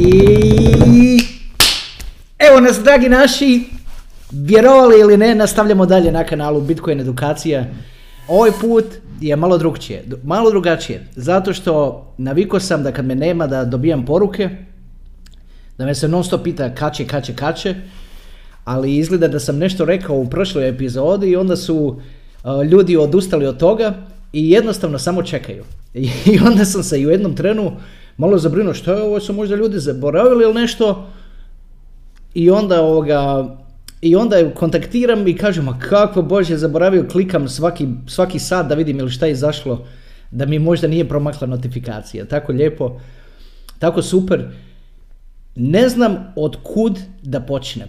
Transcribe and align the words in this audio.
I 0.00 1.18
evo 2.38 2.60
nas 2.60 2.78
dragi 2.84 3.08
naši, 3.08 3.64
vjerovali 4.30 5.00
ili 5.00 5.16
ne, 5.16 5.34
nastavljamo 5.34 5.86
dalje 5.86 6.12
na 6.12 6.24
kanalu 6.24 6.60
Bitcoin 6.60 7.00
edukacija. 7.00 7.66
Ovaj 8.28 8.50
put 8.60 8.84
je 9.20 9.36
malo 9.36 9.58
drugčije, 9.58 10.04
malo 10.24 10.50
drugačije, 10.50 11.06
zato 11.16 11.52
što 11.52 12.06
navikao 12.18 12.60
sam 12.60 12.82
da 12.82 12.92
kad 12.92 13.04
me 13.04 13.14
nema 13.14 13.46
da 13.46 13.64
dobijam 13.64 14.04
poruke, 14.04 14.50
da 15.78 15.86
me 15.86 15.94
se 15.94 16.08
non 16.08 16.24
stop 16.24 16.44
pita 16.44 16.74
kaće, 16.74 17.06
kaće, 17.06 17.34
kaće, 17.34 17.74
ali 18.64 18.96
izgleda 18.96 19.28
da 19.28 19.40
sam 19.40 19.58
nešto 19.58 19.84
rekao 19.84 20.16
u 20.16 20.30
prošloj 20.30 20.68
epizodi 20.68 21.30
i 21.30 21.36
onda 21.36 21.56
su 21.56 22.00
ljudi 22.70 22.96
odustali 22.96 23.46
od 23.46 23.58
toga 23.58 23.94
i 24.32 24.50
jednostavno 24.50 24.98
samo 24.98 25.22
čekaju. 25.22 25.64
I 26.32 26.38
onda 26.46 26.64
sam 26.64 26.82
se 26.82 27.00
i 27.00 27.06
u 27.06 27.10
jednom 27.10 27.36
trenu 27.36 27.72
malo 28.18 28.38
zabrinuo 28.38 28.74
što 28.74 28.92
je 28.92 29.02
ovo, 29.02 29.20
su 29.20 29.32
možda 29.32 29.56
ljudi 29.56 29.78
zaboravili 29.78 30.44
ili 30.44 30.54
nešto 30.54 31.06
i 32.34 32.50
onda 32.50 32.82
ovoga, 32.82 33.48
i 34.00 34.16
onda 34.16 34.38
ju 34.38 34.50
kontaktiram 34.54 35.28
i 35.28 35.36
kažem, 35.36 35.64
ma 35.64 35.78
kako 35.78 36.22
bože, 36.22 36.56
zaboravio, 36.56 37.08
klikam 37.12 37.48
svaki, 37.48 37.88
svaki 38.06 38.38
sat 38.38 38.68
da 38.68 38.74
vidim 38.74 38.98
ili 38.98 39.10
šta 39.10 39.26
je 39.26 39.32
izašlo, 39.32 39.86
da 40.30 40.46
mi 40.46 40.58
možda 40.58 40.88
nije 40.88 41.08
promakla 41.08 41.46
notifikacija. 41.46 42.24
Tako 42.24 42.52
lijepo, 42.52 43.00
tako 43.78 44.02
super. 44.02 44.48
Ne 45.56 45.88
znam 45.88 46.32
od 46.36 46.56
kud 46.62 46.98
da 47.22 47.40
počnem. 47.40 47.88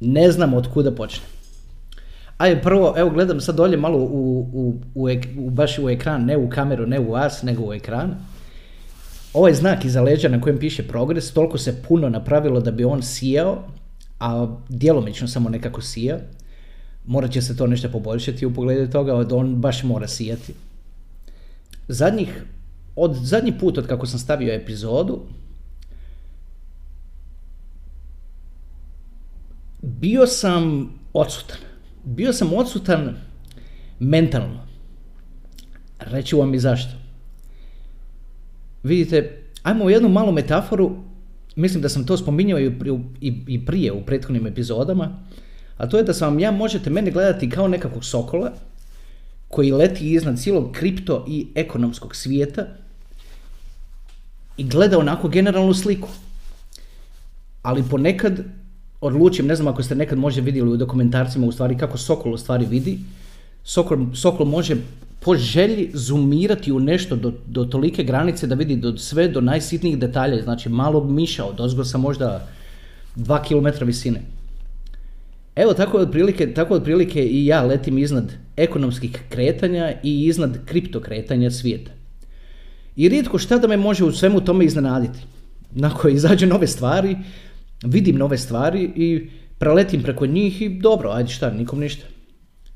Ne 0.00 0.30
znam 0.30 0.54
od 0.54 0.72
kud 0.72 0.84
da 0.84 0.94
počnem. 0.94 1.26
Ajde, 2.38 2.60
prvo, 2.62 2.94
evo 2.96 3.10
gledam 3.10 3.40
sad 3.40 3.56
dolje 3.56 3.76
malo 3.76 3.98
u, 3.98 4.48
u, 4.52 4.80
u, 4.94 5.10
u, 5.38 5.50
baš 5.50 5.78
u 5.78 5.90
ekran, 5.90 6.24
ne 6.24 6.36
u 6.36 6.50
kameru, 6.50 6.86
ne 6.86 7.00
u 7.00 7.10
vas, 7.12 7.42
nego 7.42 7.68
u 7.68 7.72
ekran. 7.72 8.14
Ovaj 9.34 9.54
znak 9.54 9.84
iza 9.84 10.02
leđa 10.02 10.28
na 10.28 10.40
kojem 10.40 10.58
piše 10.58 10.88
progres, 10.88 11.32
toliko 11.32 11.58
se 11.58 11.82
puno 11.82 12.08
napravilo 12.08 12.60
da 12.60 12.70
bi 12.70 12.84
on 12.84 13.02
sijao, 13.02 13.64
a 14.20 14.56
djelomično 14.68 15.28
samo 15.28 15.48
nekako 15.48 15.82
sija. 15.82 16.18
Morat 17.06 17.30
će 17.30 17.42
se 17.42 17.56
to 17.56 17.66
nešto 17.66 17.88
poboljšati 17.88 18.46
u 18.46 18.54
pogledu 18.54 18.92
toga, 18.92 19.24
da 19.24 19.36
on 19.36 19.54
baš 19.54 19.82
mora 19.82 20.08
sijati. 20.08 20.54
Zadnjih, 21.88 22.44
od 22.96 23.14
zadnji 23.14 23.58
put 23.58 23.78
od 23.78 23.86
kako 23.86 24.06
sam 24.06 24.18
stavio 24.18 24.54
epizodu, 24.54 25.20
bio 29.82 30.26
sam 30.26 30.92
odsutan. 31.12 31.58
Bio 32.04 32.32
sam 32.32 32.52
odsutan 32.52 33.16
mentalno. 34.00 34.66
Reći 35.98 36.36
vam 36.36 36.54
i 36.54 36.58
zašto. 36.58 36.99
Vidite, 38.82 39.42
ajmo 39.62 39.84
u 39.84 39.90
jednu 39.90 40.08
malu 40.08 40.32
metaforu, 40.32 40.96
mislim 41.56 41.82
da 41.82 41.88
sam 41.88 42.06
to 42.06 42.16
spominjao 42.16 42.60
i, 42.60 42.72
i, 43.20 43.64
prije 43.66 43.92
u 43.92 44.04
prethodnim 44.06 44.46
epizodama, 44.46 45.16
a 45.76 45.88
to 45.88 45.96
je 45.96 46.04
da 46.04 46.14
sam 46.14 46.28
vam 46.28 46.38
ja 46.38 46.50
možete 46.50 46.90
mene 46.90 47.10
gledati 47.10 47.50
kao 47.50 47.68
nekakvog 47.68 48.04
sokola 48.04 48.52
koji 49.48 49.72
leti 49.72 50.12
iznad 50.12 50.38
cijelog 50.38 50.72
kripto 50.72 51.24
i 51.28 51.46
ekonomskog 51.54 52.16
svijeta 52.16 52.66
i 54.56 54.64
gleda 54.64 54.98
onako 54.98 55.28
generalnu 55.28 55.74
sliku. 55.74 56.08
Ali 57.62 57.84
ponekad 57.90 58.40
odlučim, 59.00 59.46
ne 59.46 59.56
znam 59.56 59.68
ako 59.68 59.82
ste 59.82 59.94
nekad 59.94 60.18
možda 60.18 60.42
vidjeli 60.42 60.70
u 60.70 60.76
dokumentarcima 60.76 61.46
u 61.46 61.52
stvari 61.52 61.76
kako 61.76 61.98
Sokol 61.98 62.34
u 62.34 62.38
stvari 62.38 62.66
vidi, 62.66 62.98
Sokol, 63.64 63.98
Sokol 64.14 64.46
može 64.46 64.76
po 65.20 65.36
želji 65.36 65.90
zoomirati 65.94 66.72
u 66.72 66.80
nešto 66.80 67.16
do, 67.16 67.32
do 67.46 67.64
tolike 67.64 68.04
granice 68.04 68.46
da 68.46 68.54
vidi 68.54 68.76
do, 68.76 68.96
sve 68.96 69.28
do 69.28 69.40
najsitnijih 69.40 69.98
detalja, 69.98 70.42
znači 70.42 70.68
malog 70.68 71.10
miša 71.10 71.44
od 71.44 71.60
ozgo 71.60 71.84
sa 71.84 71.98
možda 71.98 72.48
2 73.16 73.48
km 73.48 73.84
visine. 73.84 74.22
Evo 75.56 75.74
tako 75.74 75.98
otprilike, 75.98 76.54
tako 76.54 76.74
otprilike 76.74 77.26
i 77.26 77.46
ja 77.46 77.62
letim 77.62 77.98
iznad 77.98 78.32
ekonomskih 78.56 79.18
kretanja 79.28 79.92
i 80.02 80.24
iznad 80.24 80.58
kripto 80.64 81.00
kretanja 81.00 81.50
svijeta. 81.50 81.90
I 82.96 83.08
rijetko 83.08 83.38
šta 83.38 83.58
da 83.58 83.68
me 83.68 83.76
može 83.76 84.04
u 84.04 84.12
svemu 84.12 84.40
tome 84.40 84.64
iznenaditi. 84.64 85.18
Nakon 85.70 86.12
izađe 86.16 86.46
nove 86.46 86.66
stvari, 86.66 87.16
vidim 87.84 88.16
nove 88.16 88.38
stvari 88.38 88.90
i 88.96 89.30
preletim 89.58 90.02
preko 90.02 90.26
njih 90.26 90.62
i 90.62 90.68
dobro, 90.68 91.10
ajde 91.10 91.30
šta, 91.30 91.50
nikom 91.50 91.80
ništa. 91.80 92.06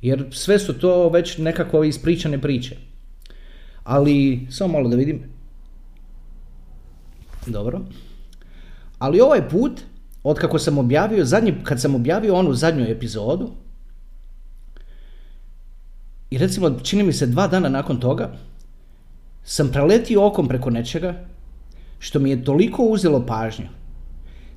Jer 0.05 0.25
sve 0.31 0.59
su 0.59 0.73
to 0.79 1.09
već 1.09 1.39
nekako 1.39 1.85
ispričane 1.85 2.41
priče. 2.41 2.77
Ali, 3.85 4.47
samo 4.51 4.73
malo 4.73 4.89
da 4.89 4.97
vidim. 4.97 5.23
Dobro. 7.47 7.81
Ali 8.99 9.21
ovaj 9.21 9.49
put, 9.49 9.81
od 10.23 10.39
kako 10.39 10.59
sam 10.59 10.79
objavio, 10.79 11.25
zadnji, 11.25 11.55
kad 11.63 11.81
sam 11.81 11.95
objavio 11.95 12.37
onu 12.37 12.55
zadnju 12.55 12.85
epizodu, 12.85 13.51
i 16.31 16.39
recimo, 16.39 16.71
čini 16.83 17.03
mi 17.03 17.13
se 17.13 17.27
dva 17.27 17.47
dana 17.49 17.69
nakon 17.69 18.01
toga, 18.01 18.33
sam 19.45 19.73
preletio 19.73 20.27
okom 20.27 20.49
preko 20.49 20.71
nečega, 20.71 21.15
što 21.99 22.19
mi 22.19 22.31
je 22.31 22.45
toliko 22.45 22.85
uzelo 22.85 23.27
pažnju, 23.27 23.69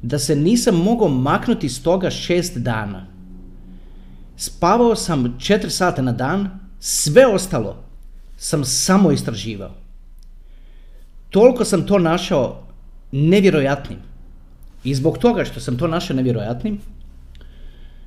da 0.01 0.19
se 0.19 0.35
nisam 0.35 0.75
mogao 0.75 1.07
maknuti 1.07 1.69
s 1.69 1.83
toga 1.83 2.09
šest 2.09 2.57
dana. 2.57 3.16
Spavao 4.37 4.95
sam 4.95 5.37
četiri 5.39 5.69
sata 5.69 6.01
na 6.01 6.11
dan, 6.11 6.59
sve 6.79 7.27
ostalo 7.27 7.83
sam 8.37 8.65
samo 8.65 9.11
istraživao. 9.11 9.71
Toliko 11.29 11.65
sam 11.65 11.85
to 11.85 11.99
našao 11.99 12.63
nevjerojatnim. 13.11 13.99
I 14.83 14.95
zbog 14.95 15.17
toga 15.17 15.45
što 15.45 15.59
sam 15.59 15.77
to 15.77 15.87
našao 15.87 16.15
nevjerojatnim, 16.15 16.79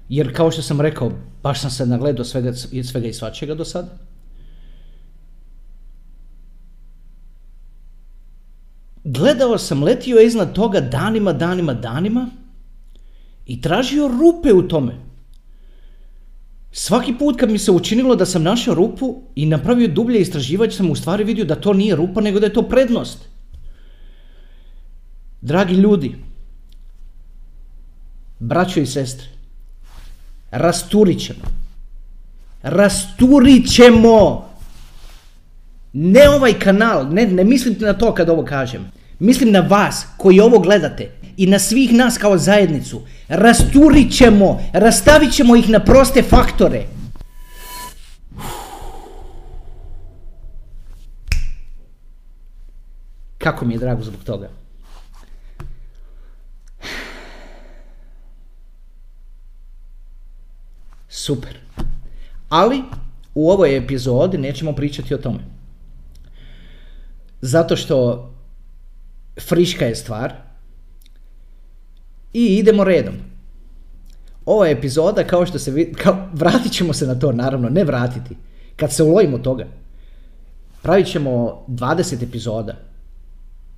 jer 0.09 0.37
kao 0.37 0.51
što 0.51 0.63
sam 0.63 0.81
rekao, 0.81 1.13
baš 1.43 1.61
sam 1.61 1.71
se 1.71 1.87
nagledao 1.87 2.25
svega, 2.25 2.53
svega 2.85 3.07
i 3.07 3.13
svačega 3.13 3.55
do 3.55 3.65
sada, 3.65 3.91
gledao 9.05 9.59
sam, 9.59 9.83
letio 9.83 10.21
iznad 10.21 10.53
toga 10.53 10.81
danima, 10.81 11.33
danima, 11.33 11.75
danima 11.75 12.31
i 13.47 13.61
tražio 13.61 14.09
rupe 14.09 14.53
u 14.53 14.69
tome. 14.69 15.10
Svaki 16.73 17.15
put 17.19 17.41
kad 17.41 17.51
mi 17.51 17.59
se 17.59 17.71
učinilo 17.71 18.17
da 18.17 18.27
sam 18.27 18.43
našao 18.43 18.75
rupu 18.75 19.23
i 19.35 19.47
napravio 19.47 19.89
dublje 19.89 20.21
istraživanje, 20.21 20.73
sam 20.73 20.91
u 20.91 20.97
stvari 20.97 21.25
vidio 21.25 21.45
da 21.45 21.55
to 21.55 21.73
nije 21.73 21.97
rupa, 21.97 22.21
nego 22.21 22.41
da 22.41 22.47
je 22.47 22.53
to 22.53 22.63
prednost. 22.63 23.19
Dragi 25.41 25.75
ljudi, 25.75 26.15
braćo 28.39 28.81
i 28.81 28.87
sestre, 28.87 29.27
rasturit 30.51 31.27
ćemo. 31.27 31.45
Rasturit 32.63 33.71
ćemo 33.73 34.51
ne 35.93 36.29
ovaj 36.29 36.53
kanal, 36.59 37.07
ne, 37.13 37.27
ne 37.27 37.45
mislim 37.45 37.77
na 37.81 37.93
to 37.93 38.15
kad 38.15 38.29
ovo 38.29 38.45
kažem. 38.45 38.93
Mislim 39.19 39.51
na 39.51 39.61
vas 39.61 40.07
koji 40.17 40.41
ovo 40.41 40.59
gledate 40.59 41.11
i 41.41 41.47
na 41.47 41.59
svih 41.59 41.93
nas 41.93 42.19
kao 42.19 42.39
zajednicu. 42.39 43.03
Rasturit 43.29 44.13
ćemo, 44.17 44.63
rastavit 44.73 45.33
ćemo 45.33 45.57
ih 45.57 45.69
na 45.69 45.81
proste 45.85 46.23
faktore. 46.23 46.87
Kako 53.39 53.65
mi 53.65 53.75
je 53.75 53.79
drago 53.79 54.03
zbog 54.03 54.25
toga. 54.25 54.51
Super. 61.09 61.57
Ali 62.49 62.83
u 63.35 63.51
ovoj 63.51 63.77
epizodi 63.77 64.39
nećemo 64.39 64.73
pričati 64.73 65.15
o 65.15 65.19
tome. 65.19 65.41
Zato 67.41 67.77
što 67.77 68.31
friška 69.49 69.87
je 69.87 69.97
stvar. 69.97 70.50
I 72.33 72.57
idemo 72.59 72.85
redom. 72.85 73.15
Ova 74.47 74.69
epizoda, 74.69 75.25
kao 75.25 75.47
što 75.47 75.59
se 75.59 75.71
vidi, 75.71 75.93
kao, 75.93 76.29
vratit 76.33 76.73
ćemo 76.73 76.93
se 76.93 77.07
na 77.07 77.15
to, 77.15 77.33
naravno, 77.33 77.69
ne 77.69 77.85
vratiti. 77.85 78.37
Kad 78.77 78.93
se 78.93 79.03
ulovimo 79.03 79.39
toga, 79.39 79.67
pravit 80.83 81.07
ćemo 81.07 81.65
20 81.69 82.23
epizoda 82.23 82.77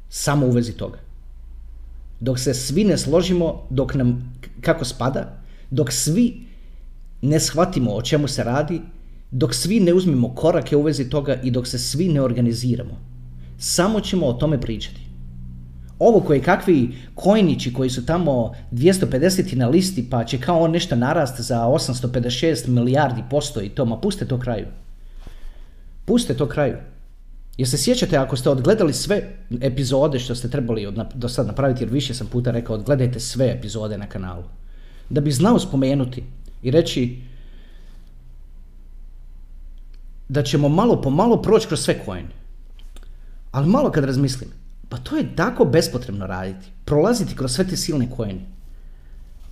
samo 0.08 0.46
u 0.46 0.50
vezi 0.50 0.72
toga. 0.72 0.98
Dok 2.20 2.38
se 2.38 2.54
svi 2.54 2.84
ne 2.84 2.98
složimo, 2.98 3.66
dok 3.70 3.94
nam, 3.94 4.38
kako 4.60 4.84
spada, 4.84 5.42
dok 5.70 5.92
svi 5.92 6.40
ne 7.22 7.40
shvatimo 7.40 7.90
o 7.90 8.02
čemu 8.02 8.28
se 8.28 8.44
radi, 8.44 8.80
dok 9.30 9.54
svi 9.54 9.80
ne 9.80 9.94
uzmemo 9.94 10.34
korake 10.34 10.76
u 10.76 10.82
vezi 10.82 11.10
toga 11.10 11.34
i 11.42 11.50
dok 11.50 11.66
se 11.66 11.78
svi 11.78 12.08
ne 12.08 12.20
organiziramo. 12.20 13.00
Samo 13.58 14.00
ćemo 14.00 14.26
o 14.26 14.32
tome 14.32 14.60
pričati. 14.60 15.00
Ovo 16.04 16.20
koji 16.20 16.42
kakvi 16.42 16.96
kojnići 17.14 17.72
koji 17.72 17.90
su 17.90 18.06
tamo 18.06 18.54
250 18.72 19.54
na 19.54 19.68
listi 19.68 20.10
pa 20.10 20.24
će 20.24 20.40
kao 20.40 20.60
on 20.60 20.70
nešto 20.70 20.96
narast 20.96 21.40
za 21.40 21.58
856 21.58 22.68
milijardi 22.68 23.22
posto 23.30 23.60
i 23.60 23.68
to, 23.68 23.84
ma 23.84 23.96
puste 23.96 24.26
to 24.26 24.38
kraju. 24.38 24.66
Puste 26.04 26.34
to 26.34 26.48
kraju. 26.48 26.76
Jer 27.56 27.68
se 27.68 27.78
sjećate 27.78 28.16
ako 28.16 28.36
ste 28.36 28.50
odgledali 28.50 28.92
sve 28.92 29.22
epizode 29.60 30.18
što 30.18 30.34
ste 30.34 30.48
trebali 30.48 30.86
od, 30.86 31.06
do 31.14 31.28
sad 31.28 31.46
napraviti, 31.46 31.84
jer 31.84 31.90
više 31.90 32.14
sam 32.14 32.26
puta 32.26 32.50
rekao, 32.50 32.76
odgledajte 32.76 33.20
sve 33.20 33.50
epizode 33.50 33.98
na 33.98 34.06
kanalu. 34.06 34.44
Da 35.10 35.20
bi 35.20 35.30
znao 35.30 35.58
spomenuti 35.58 36.24
i 36.62 36.70
reći 36.70 37.22
da 40.28 40.42
ćemo 40.42 40.68
malo 40.68 41.00
po 41.00 41.10
malo 41.10 41.42
proći 41.42 41.68
kroz 41.68 41.80
sve 41.80 42.00
coin. 42.04 42.26
Ali 43.52 43.68
malo 43.68 43.90
kad 43.90 44.04
razmislim, 44.04 44.50
pa 44.92 44.98
to 44.98 45.16
je 45.16 45.36
tako 45.36 45.64
bespotrebno 45.64 46.26
raditi. 46.26 46.66
Prolaziti 46.84 47.36
kroz 47.36 47.52
sve 47.52 47.64
te 47.64 47.76
silne 47.76 48.08
coin. 48.16 48.40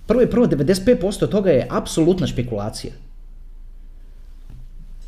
Prvo 0.05 0.21
i 0.21 0.29
prvo, 0.29 0.45
95% 0.47 1.29
toga 1.29 1.49
je 1.49 1.67
apsolutna 1.69 2.27
špekulacija. 2.27 2.93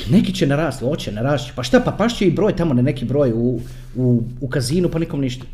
Neki 0.10 0.34
će 0.34 0.48
narasti, 0.48 0.86
hoće 0.86 1.12
narasti. 1.12 1.52
Pa 1.56 1.64
šta, 1.64 1.80
pa 1.86 1.92
pašće 1.92 2.26
i 2.28 2.32
broj 2.32 2.56
tamo 2.56 2.74
na 2.74 2.82
neki 2.82 3.06
broj 3.06 3.32
u, 3.36 3.60
u, 3.96 4.24
u 4.42 4.48
kazinu, 4.48 4.90
pa 4.90 5.00
nikom 5.00 5.22
ništa. 5.22 5.46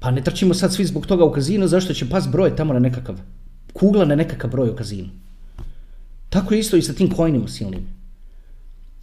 Pa 0.00 0.10
ne 0.10 0.24
trčimo 0.24 0.54
sad 0.54 0.74
svi 0.74 0.84
zbog 0.84 1.06
toga 1.06 1.24
u 1.24 1.32
kazinu, 1.32 1.68
zašto 1.68 1.94
će 1.94 2.10
pas 2.10 2.28
broj 2.28 2.56
tamo 2.56 2.72
na 2.72 2.78
nekakav, 2.78 3.16
kugla 3.72 4.04
na 4.04 4.14
nekakav 4.14 4.50
broj 4.50 4.70
u 4.70 4.76
kazinu. 4.76 5.08
Tako 6.28 6.54
je 6.54 6.60
isto 6.60 6.76
i 6.76 6.82
sa 6.82 6.92
tim 6.92 7.10
coinima 7.16 7.48
silnim. 7.48 7.88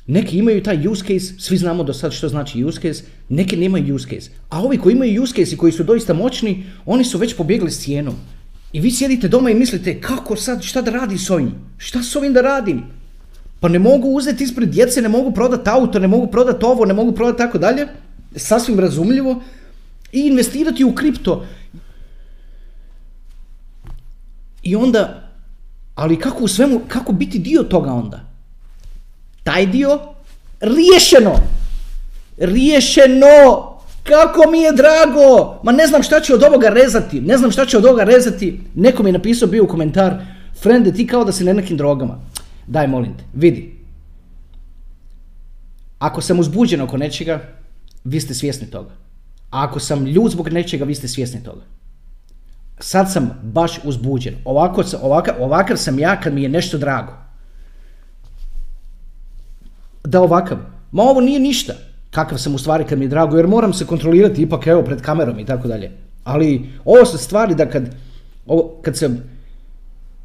Neki 0.07 0.37
imaju 0.37 0.63
taj 0.63 0.87
use 0.87 1.01
case, 1.01 1.33
svi 1.39 1.57
znamo 1.57 1.83
do 1.83 1.93
sad 1.93 2.11
što 2.11 2.29
znači 2.29 2.63
use 2.63 2.81
case, 2.81 3.03
neki 3.29 3.57
nemaju 3.57 3.95
use 3.95 4.07
case. 4.09 4.31
A 4.49 4.61
ovi 4.63 4.77
koji 4.77 4.93
imaju 4.93 5.23
use 5.23 5.33
case 5.35 5.55
i 5.55 5.57
koji 5.57 5.71
su 5.71 5.83
doista 5.83 6.13
moćni, 6.13 6.63
oni 6.85 7.03
su 7.03 7.17
već 7.17 7.35
pobjegli 7.35 7.71
s 7.71 7.79
cijenom. 7.79 8.15
I 8.73 8.79
vi 8.79 8.91
sjedite 8.91 9.27
doma 9.27 9.49
i 9.49 9.55
mislite, 9.55 10.01
kako 10.01 10.35
sad, 10.35 10.63
šta 10.63 10.81
da 10.81 10.91
radi 10.91 11.17
s 11.17 11.29
ovim? 11.29 11.51
Šta 11.77 12.03
s 12.03 12.15
ovim 12.15 12.33
da 12.33 12.41
radim? 12.41 12.83
Pa 13.59 13.67
ne 13.67 13.79
mogu 13.79 14.07
uzeti 14.09 14.43
ispred 14.43 14.69
djece, 14.69 15.01
ne 15.01 15.09
mogu 15.09 15.31
prodati 15.31 15.69
auto, 15.69 15.99
ne 15.99 16.07
mogu 16.07 16.27
prodati 16.27 16.65
ovo, 16.65 16.85
ne 16.85 16.93
mogu 16.93 17.11
prodati 17.11 17.37
tako 17.37 17.57
dalje. 17.57 17.87
Sasvim 18.35 18.79
razumljivo. 18.79 19.43
I 20.11 20.19
investirati 20.19 20.83
u 20.83 20.95
kripto. 20.95 21.45
I 24.63 24.75
onda, 24.75 25.31
ali 25.95 26.19
kako 26.19 26.43
u 26.43 26.47
svemu, 26.47 26.81
kako 26.87 27.13
biti 27.13 27.39
dio 27.39 27.63
toga 27.63 27.93
onda? 27.93 28.30
Taj 29.43 29.65
dio, 29.65 29.99
riješeno! 30.59 31.35
Riješeno! 32.37 33.67
Kako 34.03 34.51
mi 34.51 34.61
je 34.61 34.71
drago! 34.71 35.59
Ma 35.63 35.71
ne 35.71 35.87
znam 35.87 36.03
šta 36.03 36.19
ću 36.21 36.33
od 36.33 36.43
ovoga 36.43 36.69
rezati, 36.69 37.21
ne 37.21 37.37
znam 37.37 37.51
šta 37.51 37.65
ću 37.65 37.77
od 37.77 37.85
ovoga 37.85 38.03
rezati. 38.03 38.61
Neko 38.75 39.03
mi 39.03 39.09
je 39.09 39.13
napisao 39.13 39.47
bio 39.47 39.63
u 39.63 39.67
komentar, 39.67 40.15
frende 40.61 40.93
ti 40.93 41.07
kao 41.07 41.23
da 41.23 41.31
si 41.31 41.43
na 41.43 41.53
nekim 41.53 41.77
drogama. 41.77 42.19
Daj 42.67 42.87
molim 42.87 43.17
te, 43.17 43.23
vidi. 43.33 43.75
Ako 45.99 46.21
sam 46.21 46.39
uzbuđen 46.39 46.81
oko 46.81 46.97
nečega, 46.97 47.41
vi 48.03 48.21
ste 48.21 48.33
svjesni 48.33 48.71
toga. 48.71 48.89
A 49.49 49.63
ako 49.63 49.79
sam 49.79 50.05
ljud 50.05 50.31
zbog 50.31 50.49
nečega, 50.49 50.85
vi 50.85 50.95
ste 50.95 51.07
svjesni 51.07 51.43
toga. 51.43 51.61
Sad 52.79 53.11
sam 53.11 53.39
baš 53.43 53.79
uzbuđen. 53.83 54.35
Ovako, 54.45 54.83
ovakav 55.39 55.77
sam 55.77 55.99
ja 55.99 56.19
kad 56.21 56.33
mi 56.33 56.43
je 56.43 56.49
nešto 56.49 56.77
drago. 56.77 57.13
Da 60.03 60.21
ovakav. 60.21 60.57
Ma 60.91 61.03
ovo 61.03 61.21
nije 61.21 61.39
ništa. 61.39 61.73
Kakav 62.11 62.37
sam 62.37 62.55
u 62.55 62.57
stvari 62.57 62.83
kad 62.83 62.99
mi 62.99 63.05
je 63.05 63.09
drago, 63.09 63.37
jer 63.37 63.47
moram 63.47 63.73
se 63.73 63.85
kontrolirati 63.85 64.41
ipak 64.41 64.67
evo 64.67 64.83
pred 64.83 65.01
kamerom 65.01 65.39
i 65.39 65.45
tako 65.45 65.67
dalje. 65.67 65.91
Ali 66.23 66.69
ovo 66.85 67.05
su 67.05 67.17
stvari 67.17 67.55
da 67.55 67.69
kad, 67.69 67.95
ovo, 68.45 68.79
kad 68.81 68.97
se 68.97 69.09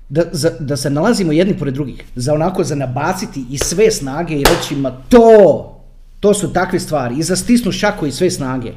da, 0.08 0.23
za, 0.32 0.50
da 0.61 0.76
se 0.76 0.90
nalazimo 0.90 1.32
jedni 1.32 1.58
pored 1.58 1.75
drugih, 1.75 2.05
za 2.14 2.34
onako 2.34 2.64
za 2.64 2.75
nabaciti 2.75 3.44
i 3.50 3.58
sve 3.58 3.90
snage 3.90 4.34
i 4.34 4.44
reći 4.44 4.76
ma 4.76 4.90
to, 4.90 5.73
to 6.20 6.34
su 6.34 6.52
takve 6.52 6.81
stvari 6.81 7.14
i 7.19 7.23
za 7.23 7.37
stisnu 7.37 7.73
šaku 7.73 8.06
i 8.06 8.12
sve 8.12 8.31
snage. 8.31 8.73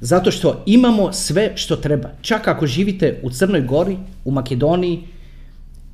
Zato 0.00 0.30
što 0.30 0.62
imamo 0.66 1.12
sve 1.12 1.52
što 1.56 1.76
treba. 1.76 2.08
Čak 2.20 2.48
ako 2.48 2.66
živite 2.66 3.20
u 3.22 3.30
Crnoj 3.30 3.60
Gori, 3.60 3.96
u 4.24 4.30
Makedoniji, 4.30 5.02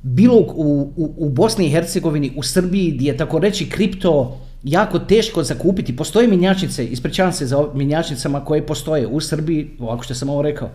bilo 0.03 0.35
u, 0.35 0.91
u, 0.95 1.13
u 1.17 1.29
Bosni 1.29 1.65
i 1.65 1.69
Hercegovini, 1.69 2.31
u 2.35 2.43
Srbiji, 2.43 2.91
gdje 2.91 3.07
je 3.07 3.17
tako 3.17 3.39
reći 3.39 3.69
kripto 3.69 4.37
jako 4.63 4.99
teško 4.99 5.43
zakupiti. 5.43 5.95
Postoje 5.95 6.27
minjačnice, 6.27 6.85
ispričavam 6.85 7.33
se 7.33 7.45
za 7.45 7.67
minjačnicama 7.73 8.45
koje 8.45 8.65
postoje 8.65 9.07
u 9.07 9.19
Srbiji, 9.19 9.71
ovako 9.79 10.03
što 10.03 10.15
sam 10.15 10.29
ovo 10.29 10.41
rekao, 10.41 10.69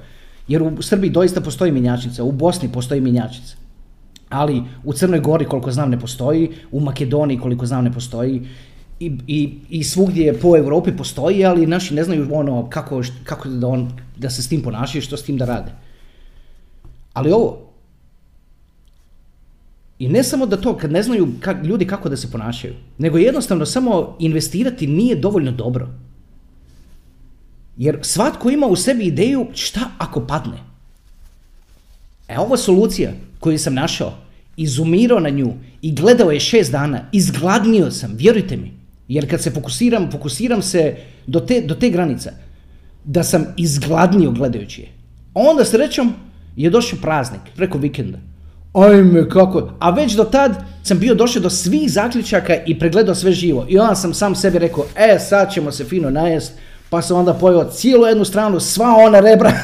jer 0.49 0.63
u 0.63 0.83
Srbiji 0.83 1.11
doista 1.11 1.41
postoji 1.41 1.73
minjačnica, 1.73 2.25
u 2.25 2.33
Bosni 2.33 2.73
postoji 2.73 3.01
minjačnica. 3.01 3.57
Ali 4.29 4.63
u 4.85 4.93
Crnoj 4.93 5.21
Gori 5.21 5.45
koliko 5.45 5.73
znam 5.73 5.91
ne 5.91 6.01
postoji, 6.01 6.51
u 6.73 6.81
Makedoniji 6.81 7.39
koliko 7.39 7.67
znam 7.67 7.85
ne 7.85 7.93
postoji 7.93 8.43
i, 9.01 9.13
i, 9.27 9.55
i 9.69 9.85
svugdje 9.85 10.39
po 10.41 10.57
Europi 10.57 10.93
postoji, 10.97 11.45
ali 11.45 11.67
naši 11.67 11.95
ne 11.95 12.05
znaju 12.05 12.29
ono 12.33 12.71
kako, 12.71 13.03
kako 13.25 13.49
da, 13.49 13.67
on, 13.67 13.93
da 14.17 14.31
se 14.31 14.43
s 14.43 14.49
tim 14.49 14.63
ponašaju, 14.63 15.03
što 15.03 15.17
s 15.17 15.23
tim 15.23 15.37
da 15.37 15.45
rade. 15.45 15.73
Ali 17.13 17.33
ovo, 17.33 17.68
i 19.99 20.09
ne 20.09 20.23
samo 20.25 20.47
da 20.47 20.57
to, 20.57 20.77
kad 20.77 20.93
ne 20.93 21.03
znaju 21.03 21.29
kak, 21.41 21.65
ljudi 21.65 21.87
kako 21.87 22.09
da 22.09 22.17
se 22.17 22.31
ponašaju, 22.31 22.75
nego 22.99 23.19
jednostavno 23.19 23.67
samo 23.67 24.17
investirati 24.19 24.87
nije 24.87 25.17
dovoljno 25.17 25.53
dobro. 25.53 25.89
Jer 27.77 27.99
svatko 28.03 28.51
ima 28.51 28.67
u 28.67 28.77
sebi 28.77 29.05
ideju 29.05 29.47
šta 29.55 29.81
ako 29.99 30.27
padne. 30.27 30.59
E 32.29 32.39
ovo 32.39 32.57
solucija 32.57 33.13
koju 33.41 33.59
sam 33.59 33.75
našao, 33.75 34.15
izumirao 34.57 35.21
na 35.21 35.31
nju 35.31 35.53
i 35.83 35.95
gledao 35.95 36.31
je 36.31 36.41
šest 36.41 36.73
dana, 36.73 37.01
izgladnio 37.13 37.91
sam, 37.91 38.15
vjerujte 38.17 38.57
mi. 38.57 38.73
Jer 39.09 39.31
kad 39.31 39.43
se 39.43 39.51
fokusiram, 39.51 40.11
fokusiram 40.11 40.63
se 40.63 40.97
do 41.27 41.41
te, 41.41 41.61
do 41.61 41.75
te 41.75 41.91
granica, 41.91 42.31
da 43.05 43.25
sam 43.25 43.47
izgladnio 43.57 44.31
gledajući 44.31 44.81
je. 44.81 44.89
Onda 45.35 45.65
srećom 45.65 46.15
je 46.57 46.71
došao 46.71 46.99
praznik, 47.03 47.41
preko 47.57 47.79
vikenda. 47.79 48.19
Ajme, 48.73 49.29
kako... 49.29 49.71
A 49.79 49.91
već 49.91 50.13
do 50.13 50.25
tad 50.25 50.53
sam 50.83 50.99
bio 50.99 51.15
došao 51.15 51.43
do 51.43 51.51
svih 51.51 51.93
zaključaka 51.93 52.55
i 52.67 52.79
pregledao 52.79 53.15
sve 53.15 53.33
živo. 53.33 53.67
I 53.69 53.79
onda 53.79 53.95
sam 53.95 54.15
sam 54.15 54.35
sebi 54.35 54.59
rekao, 54.59 54.85
e, 54.97 55.19
sad 55.19 55.53
ćemo 55.53 55.73
se 55.73 55.85
fino 55.85 56.11
najest, 56.11 56.53
pa 56.91 57.03
sam 57.03 57.17
onda 57.17 57.35
pojeo 57.35 57.65
cijelu 57.65 58.07
jednu 58.07 58.25
stranu, 58.25 58.61
sva 58.61 58.95
ona 58.97 59.21
rebra. 59.21 59.53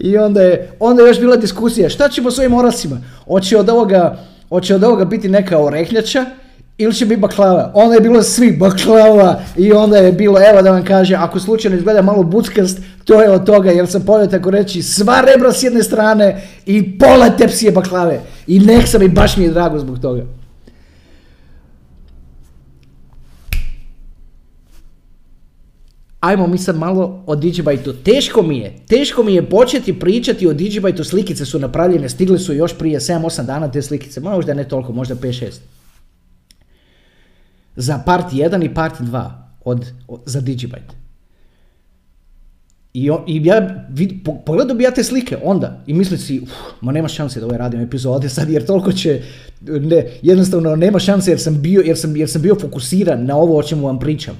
I 0.00 0.16
onda 0.16 0.42
je, 0.42 0.72
onda 0.80 1.02
je 1.02 1.08
još 1.08 1.20
bila 1.20 1.36
diskusija, 1.36 1.88
šta 1.88 2.08
ćemo 2.08 2.30
s 2.30 2.38
ovim 2.38 2.54
orasima? 2.54 3.00
Hoće 3.24 3.58
od 3.58 3.68
ovoga, 3.68 4.18
hoće 4.48 4.74
od 4.74 4.84
ovoga 4.84 5.04
biti 5.04 5.28
neka 5.28 5.58
orehnjača 5.58 6.26
ili 6.80 6.94
će 6.94 7.06
biti 7.06 7.20
baklava? 7.20 7.70
Onda 7.74 7.94
je 7.94 8.00
bilo 8.00 8.22
svi 8.22 8.52
baklava 8.52 9.40
i 9.56 9.72
onda 9.72 9.96
je 9.96 10.12
bilo, 10.12 10.38
evo 10.50 10.62
da 10.62 10.70
vam 10.70 10.84
kaže, 10.84 11.14
ako 11.14 11.40
slučajno 11.40 11.76
izgleda 11.76 12.02
malo 12.02 12.22
buckast, 12.22 12.78
to 13.04 13.22
je 13.22 13.30
od 13.30 13.46
toga, 13.46 13.70
jer 13.70 13.86
sam 13.86 14.02
pojeo 14.02 14.26
tako 14.26 14.50
reći 14.50 14.82
sva 14.82 15.20
rebra 15.20 15.52
s 15.52 15.62
jedne 15.62 15.82
strane 15.82 16.42
i 16.66 16.98
pola 16.98 17.30
tepsije 17.30 17.72
baklave. 17.72 18.20
I 18.46 18.58
nek 18.58 18.88
sam 18.88 19.02
i 19.02 19.08
baš 19.08 19.36
mi 19.36 19.44
je 19.44 19.50
drago 19.50 19.78
zbog 19.78 19.98
toga. 19.98 20.22
ajmo 26.20 26.46
mi 26.46 26.58
sad 26.58 26.76
malo 26.76 27.22
o 27.26 27.36
Digibajtu. 27.36 27.92
Teško 27.92 28.42
mi 28.42 28.58
je, 28.58 28.74
teško 28.88 29.22
mi 29.22 29.34
je 29.34 29.48
početi 29.48 29.98
pričati 29.98 30.46
o 30.46 30.52
Digibajtu, 30.52 31.04
slikice 31.04 31.44
su 31.44 31.58
napravljene, 31.58 32.08
stigle 32.08 32.38
su 32.38 32.54
još 32.54 32.78
prije 32.78 33.00
7-8 33.00 33.46
dana 33.46 33.70
te 33.70 33.82
slikice, 33.82 34.20
možda 34.20 34.54
ne 34.54 34.68
toliko, 34.68 34.92
možda 34.92 35.14
5-6. 35.14 35.79
Za 37.80 37.98
part 38.06 38.32
1 38.32 38.64
i 38.64 38.74
part 38.74 39.00
2 39.00 39.30
od, 39.64 39.86
od, 40.08 40.20
za 40.26 40.40
Digibajt. 40.40 40.92
I, 42.94 43.10
I 43.26 43.44
ja 43.44 43.86
vid, 43.90 44.12
pogledao 44.46 44.76
bi 44.76 44.84
ja 44.84 44.90
te 44.90 45.04
slike 45.04 45.38
onda 45.42 45.84
i 45.86 45.94
misli 45.94 46.18
si, 46.18 46.40
uf, 46.40 46.50
ma 46.80 46.92
nema 46.92 47.08
šanse 47.08 47.40
da 47.40 47.46
ovaj 47.46 47.58
radim 47.58 47.80
epizode 47.80 48.28
sad 48.28 48.50
jer 48.50 48.66
toliko 48.66 48.92
će, 48.92 49.22
ne, 49.60 50.06
jednostavno 50.22 50.76
nema 50.76 50.98
šanse 50.98 51.30
jer 51.30 51.40
sam 51.40 51.62
bio, 51.62 51.82
jer 51.86 51.98
sam, 51.98 52.16
jer 52.16 52.30
sam 52.30 52.42
bio 52.42 52.54
fokusiran 52.54 53.24
na 53.24 53.36
ovo 53.36 53.58
o 53.58 53.62
čemu 53.62 53.86
vam 53.86 53.98
pričam. 53.98 54.36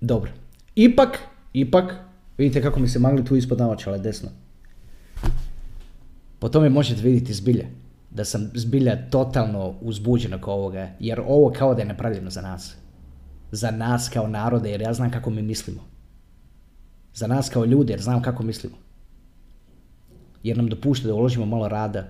Dobro. 0.00 0.30
Ipak, 0.74 1.18
ipak, 1.52 1.94
vidite 2.38 2.62
kako 2.62 2.80
mi 2.80 2.88
se 2.88 2.98
magli 2.98 3.24
tu 3.24 3.36
ispod 3.36 3.58
navačale 3.58 3.98
desno. 3.98 4.28
Po 6.38 6.48
tome 6.48 6.68
možete 6.68 7.02
vidjeti 7.02 7.34
zbilje. 7.34 7.66
Da 8.10 8.24
sam 8.24 8.50
zbilja 8.54 9.10
totalno 9.10 9.74
uzbuđen 9.80 10.34
oko 10.34 10.52
ovoga. 10.52 10.88
Jer 11.00 11.20
ovo 11.26 11.52
kao 11.52 11.74
da 11.74 11.80
je 11.80 11.88
napravljeno 11.88 12.30
za 12.30 12.42
nas. 12.42 12.76
Za 13.50 13.70
nas 13.70 14.08
kao 14.08 14.28
narode 14.28 14.70
jer 14.70 14.80
ja 14.80 14.92
znam 14.92 15.10
kako 15.10 15.30
mi 15.30 15.42
mislimo. 15.42 15.80
Za 17.14 17.26
nas 17.26 17.48
kao 17.48 17.64
ljude 17.64 17.92
jer 17.92 18.02
znam 18.02 18.22
kako 18.22 18.42
mislimo 18.42 18.76
jer 20.42 20.56
nam 20.56 20.68
dopušta 20.68 21.08
da 21.08 21.14
uložimo 21.14 21.46
malo 21.46 21.68
rada, 21.68 22.06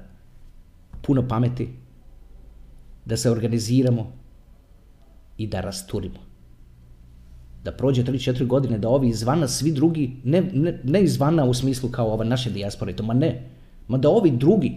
puno 1.03 1.29
pameti, 1.29 1.69
da 3.05 3.17
se 3.17 3.31
organiziramo 3.31 4.13
i 5.37 5.47
da 5.47 5.61
rasturimo. 5.61 6.19
Da 7.65 7.73
prođe 7.73 8.05
3-4 8.05 8.47
godine, 8.47 8.79
da 8.79 8.89
ovi 8.89 9.09
izvana, 9.09 9.49
svi 9.49 9.73
drugi, 9.73 10.17
ne, 10.25 10.43
ne, 10.53 10.81
ne 10.85 11.03
izvana 11.03 11.45
u 11.45 11.55
smislu 11.55 11.91
kao 11.91 12.13
ova 12.13 12.25
naše 12.25 12.51
dijaspore, 12.51 12.97
to 12.97 13.03
ma 13.03 13.15
ne, 13.15 13.51
ma 13.89 13.99
da 13.99 14.09
ovi 14.09 14.31
drugi 14.31 14.73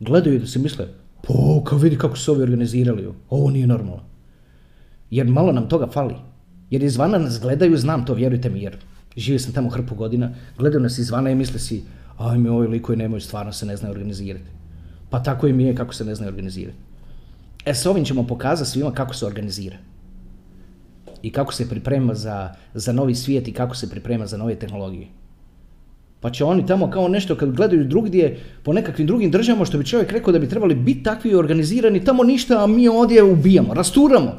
gledaju 0.00 0.40
da 0.40 0.46
se 0.46 0.58
misle, 0.58 0.86
po, 1.22 1.64
kao 1.64 1.78
vidi 1.78 1.98
kako 1.98 2.16
su 2.16 2.32
ovi 2.32 2.42
organizirali, 2.42 3.08
ovo 3.30 3.50
nije 3.50 3.66
normalno. 3.66 4.02
Jer 5.10 5.26
malo 5.26 5.52
nam 5.52 5.68
toga 5.68 5.86
fali. 5.86 6.14
Jer 6.70 6.82
izvana 6.82 7.18
nas 7.18 7.40
gledaju, 7.40 7.76
znam 7.76 8.06
to, 8.06 8.14
vjerujte 8.14 8.50
mi, 8.50 8.62
jer 8.62 8.76
živio 9.16 9.38
sam 9.38 9.52
tamo 9.52 9.68
hrpu 9.68 9.94
godina, 9.94 10.30
gledaju 10.58 10.82
nas 10.82 10.98
izvana 10.98 11.30
i 11.30 11.34
misle 11.34 11.58
si, 11.58 11.82
ajme, 12.18 12.50
ovi 12.50 12.68
likovi 12.68 12.98
nemaju, 12.98 13.20
stvarno 13.20 13.52
se 13.52 13.66
ne 13.66 13.76
znaju 13.76 13.92
organizirati. 13.92 14.44
Pa 15.10 15.22
tako 15.22 15.46
i 15.46 15.52
mi 15.52 15.64
je 15.64 15.74
kako 15.74 15.94
se 15.94 16.04
ne 16.04 16.14
znaju 16.14 16.30
organizirati. 16.30 16.78
E 17.66 17.74
s 17.74 17.86
ovim 17.86 18.04
ćemo 18.04 18.26
pokazati 18.26 18.70
svima 18.70 18.92
kako 18.92 19.14
se 19.14 19.26
organizira. 19.26 19.76
I 21.22 21.30
kako 21.30 21.52
se 21.52 21.68
priprema 21.68 22.14
za, 22.14 22.54
za 22.74 22.92
novi 22.92 23.14
svijet 23.14 23.48
i 23.48 23.52
kako 23.52 23.76
se 23.76 23.90
priprema 23.90 24.26
za 24.26 24.36
nove 24.36 24.54
tehnologije. 24.54 25.08
Pa 26.20 26.30
će 26.30 26.44
oni 26.44 26.66
tamo 26.66 26.90
kao 26.90 27.08
nešto 27.08 27.36
kad 27.36 27.50
gledaju 27.50 27.84
drugdje 27.84 28.40
po 28.62 28.72
nekakvim 28.72 29.06
drugim 29.06 29.30
državama 29.30 29.64
što 29.64 29.78
bi 29.78 29.86
čovjek 29.86 30.12
rekao 30.12 30.32
da 30.32 30.38
bi 30.38 30.48
trebali 30.48 30.74
biti 30.74 31.02
takvi 31.02 31.34
organizirani, 31.34 32.04
tamo 32.04 32.24
ništa, 32.24 32.64
a 32.64 32.66
mi 32.66 32.88
ovdje 32.88 33.22
ubijamo, 33.22 33.74
rasturamo. 33.74 34.32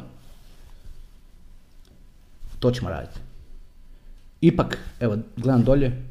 To 2.60 2.72
ćemo 2.72 2.90
raditi. 2.90 3.20
Ipak, 4.42 4.78
evo, 5.00 5.18
gledam 5.38 5.64
dolje, 5.64 6.04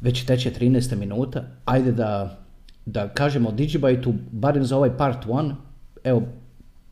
već 0.00 0.24
teče 0.24 0.52
13 0.60 0.96
minuta, 0.96 1.44
ajde 1.64 1.92
da, 1.92 2.38
da 2.86 3.08
kažemo 3.08 3.48
o 3.48 3.52
Digibyte-u, 3.52 4.14
barem 4.32 4.64
za 4.64 4.76
ovaj 4.76 4.96
part 4.96 5.26
1, 5.26 5.54
evo, 6.04 6.22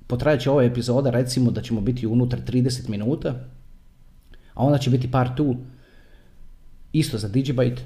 potrajat 0.09 0.41
će 0.41 0.51
ova 0.51 0.65
epizoda, 0.65 1.11
recimo 1.11 1.51
da 1.51 1.63
ćemo 1.63 1.81
biti 1.81 2.07
unutar 2.07 2.41
30 2.41 2.89
minuta, 2.89 3.35
a 4.55 4.65
onda 4.65 4.79
će 4.79 4.91
biti 4.91 5.11
part 5.11 5.39
2, 5.39 5.57
isto 6.93 7.19
za 7.19 7.29
Digibyte, 7.29 7.81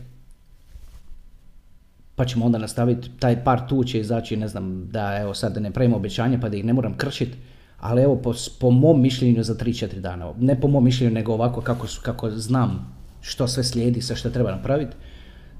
pa 2.16 2.24
ćemo 2.24 2.46
onda 2.46 2.58
nastaviti, 2.58 3.10
taj 3.18 3.44
part 3.44 3.70
2 3.70 3.86
će 3.86 4.00
izaći, 4.00 4.36
ne 4.36 4.48
znam, 4.48 4.88
da 4.90 5.18
evo 5.20 5.34
sad 5.34 5.54
da 5.54 5.60
ne 5.60 5.70
pravimo 5.70 5.96
obećanja 5.96 6.38
pa 6.40 6.48
da 6.48 6.56
ih 6.56 6.64
ne 6.64 6.72
moram 6.72 6.96
kršiti, 6.96 7.36
ali 7.80 8.02
evo 8.02 8.16
po, 8.16 8.34
po 8.60 8.70
mom 8.70 9.02
mišljenju 9.02 9.42
za 9.42 9.54
3-4 9.54 10.00
dana, 10.00 10.32
ne 10.38 10.60
po 10.60 10.68
mom 10.68 10.84
mišljenju 10.84 11.14
nego 11.14 11.32
ovako 11.32 11.60
kako, 11.60 11.86
kako 12.02 12.30
znam 12.30 12.96
što 13.20 13.48
sve 13.48 13.64
slijedi, 13.64 14.02
sa 14.02 14.14
što 14.14 14.30
treba 14.30 14.50
napraviti, 14.50 14.96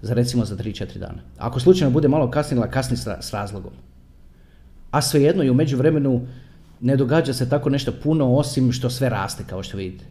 za 0.02 0.14
recimo 0.14 0.44
za 0.44 0.56
3-4 0.56 0.98
dana. 0.98 1.22
Ako 1.38 1.60
slučajno 1.60 1.90
bude 1.90 2.08
malo 2.08 2.30
kasnila, 2.30 2.70
kasni 2.70 2.96
s, 2.96 3.06
s 3.20 3.32
razlogom. 3.32 3.72
A 4.90 5.02
svejedno 5.02 5.42
i 5.42 5.50
u 5.50 5.54
međuvremenu 5.54 6.26
ne 6.82 6.96
događa 6.96 7.32
se 7.32 7.48
tako 7.48 7.70
nešto 7.70 7.92
puno 8.02 8.34
osim 8.34 8.72
što 8.72 8.90
sve 8.90 9.08
raste 9.08 9.44
kao 9.46 9.62
što 9.62 9.76
vidite. 9.76 10.04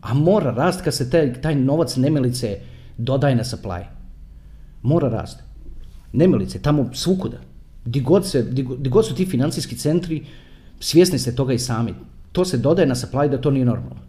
A 0.00 0.14
mora 0.14 0.50
rast 0.50 0.80
kad 0.84 0.94
se 0.94 1.10
taj, 1.10 1.40
taj 1.40 1.54
novac 1.54 1.96
nemilice 1.96 2.58
dodaje 2.98 3.34
na 3.34 3.44
supply. 3.44 3.84
Mora 4.82 5.08
rast. 5.08 5.42
Nemilice, 6.12 6.62
tamo 6.62 6.90
svukuda. 6.92 7.38
Di 7.84 8.00
god, 8.00 8.26
se, 8.26 8.42
di, 8.42 8.66
di 8.78 8.90
god 8.90 9.06
su 9.06 9.14
ti 9.14 9.26
financijski 9.26 9.76
centri, 9.76 10.26
svjesni 10.80 11.18
ste 11.18 11.34
toga 11.34 11.52
i 11.52 11.58
sami. 11.58 11.94
To 12.32 12.44
se 12.44 12.58
dodaje 12.58 12.86
na 12.88 12.94
supply 12.94 13.30
da 13.30 13.40
to 13.40 13.50
nije 13.50 13.64
normalno. 13.64 14.07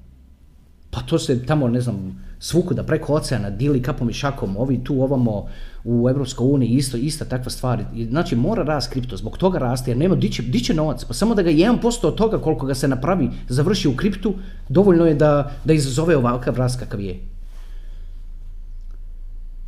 Pa 0.92 1.02
to 1.02 1.20
se 1.20 1.46
tamo, 1.46 1.68
ne 1.68 1.82
znam, 1.82 2.26
svukuda 2.40 2.84
preko 2.84 3.14
oceana 3.14 3.50
dili 3.50 3.82
kapom 3.82 4.10
i 4.10 4.14
šakom, 4.14 4.58
ovi 4.58 4.84
tu 4.84 5.02
ovamo 5.02 5.48
u 5.84 6.10
Europskoj 6.10 6.48
uniji 6.48 6.70
isto, 6.70 6.98
ista 6.98 7.26
takva 7.26 7.52
stvar. 7.52 7.84
Znači 8.10 8.36
mora 8.36 8.64
rast 8.64 8.92
kripto, 8.92 9.18
zbog 9.18 9.38
toga 9.38 9.60
raste 9.60 9.92
jer 9.92 9.98
nema 9.98 10.16
diće, 10.16 10.44
diće 10.44 10.74
novac, 10.74 11.06
pa 11.06 11.14
samo 11.14 11.36
da 11.36 11.42
ga 11.42 11.50
1% 11.50 12.08
od 12.08 12.16
toga 12.16 12.38
koliko 12.38 12.66
ga 12.66 12.76
se 12.76 12.88
napravi 12.88 13.30
završi 13.48 13.88
u 13.88 13.96
kriptu, 13.96 14.34
dovoljno 14.70 15.06
je 15.06 15.14
da, 15.14 15.52
da 15.66 15.74
izazove 15.74 16.18
ovakav 16.18 16.56
rast 16.56 16.80
kakav 16.80 17.02
je. 17.02 17.20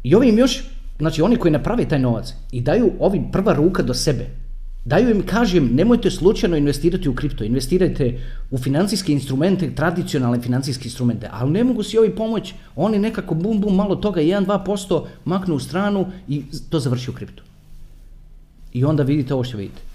I 0.03 0.15
ovim 0.15 0.37
još, 0.37 0.63
znači 0.99 1.21
oni 1.21 1.35
koji 1.35 1.51
naprave 1.51 1.85
taj 1.85 1.99
novac 1.99 2.33
i 2.51 2.61
daju 2.61 2.91
ovi 2.99 3.21
prva 3.31 3.53
ruka 3.53 3.83
do 3.83 3.93
sebe, 3.93 4.27
Daju 4.85 5.09
im, 5.09 5.21
kažem, 5.25 5.69
nemojte 5.75 6.11
slučajno 6.11 6.57
investirati 6.57 7.09
u 7.09 7.15
kripto, 7.15 7.43
investirajte 7.43 8.19
u 8.51 8.57
financijske 8.57 9.13
instrumente, 9.13 9.75
tradicionalne 9.75 10.41
financijske 10.41 10.87
instrumente, 10.87 11.29
ali 11.31 11.51
ne 11.51 11.63
mogu 11.63 11.83
si 11.83 11.97
ovi 11.97 12.15
pomoći, 12.15 12.53
oni 12.75 12.99
nekako 12.99 13.35
bum 13.35 13.61
bum 13.61 13.75
malo 13.75 13.95
toga, 13.95 14.21
1-2% 14.21 15.05
maknu 15.25 15.55
u 15.55 15.59
stranu 15.59 16.05
i 16.27 16.43
to 16.69 16.79
završi 16.79 17.09
u 17.09 17.13
kriptu. 17.13 17.43
I 18.73 18.85
onda 18.85 19.03
vidite 19.03 19.33
ovo 19.33 19.43
što 19.43 19.57
vidite. 19.57 19.90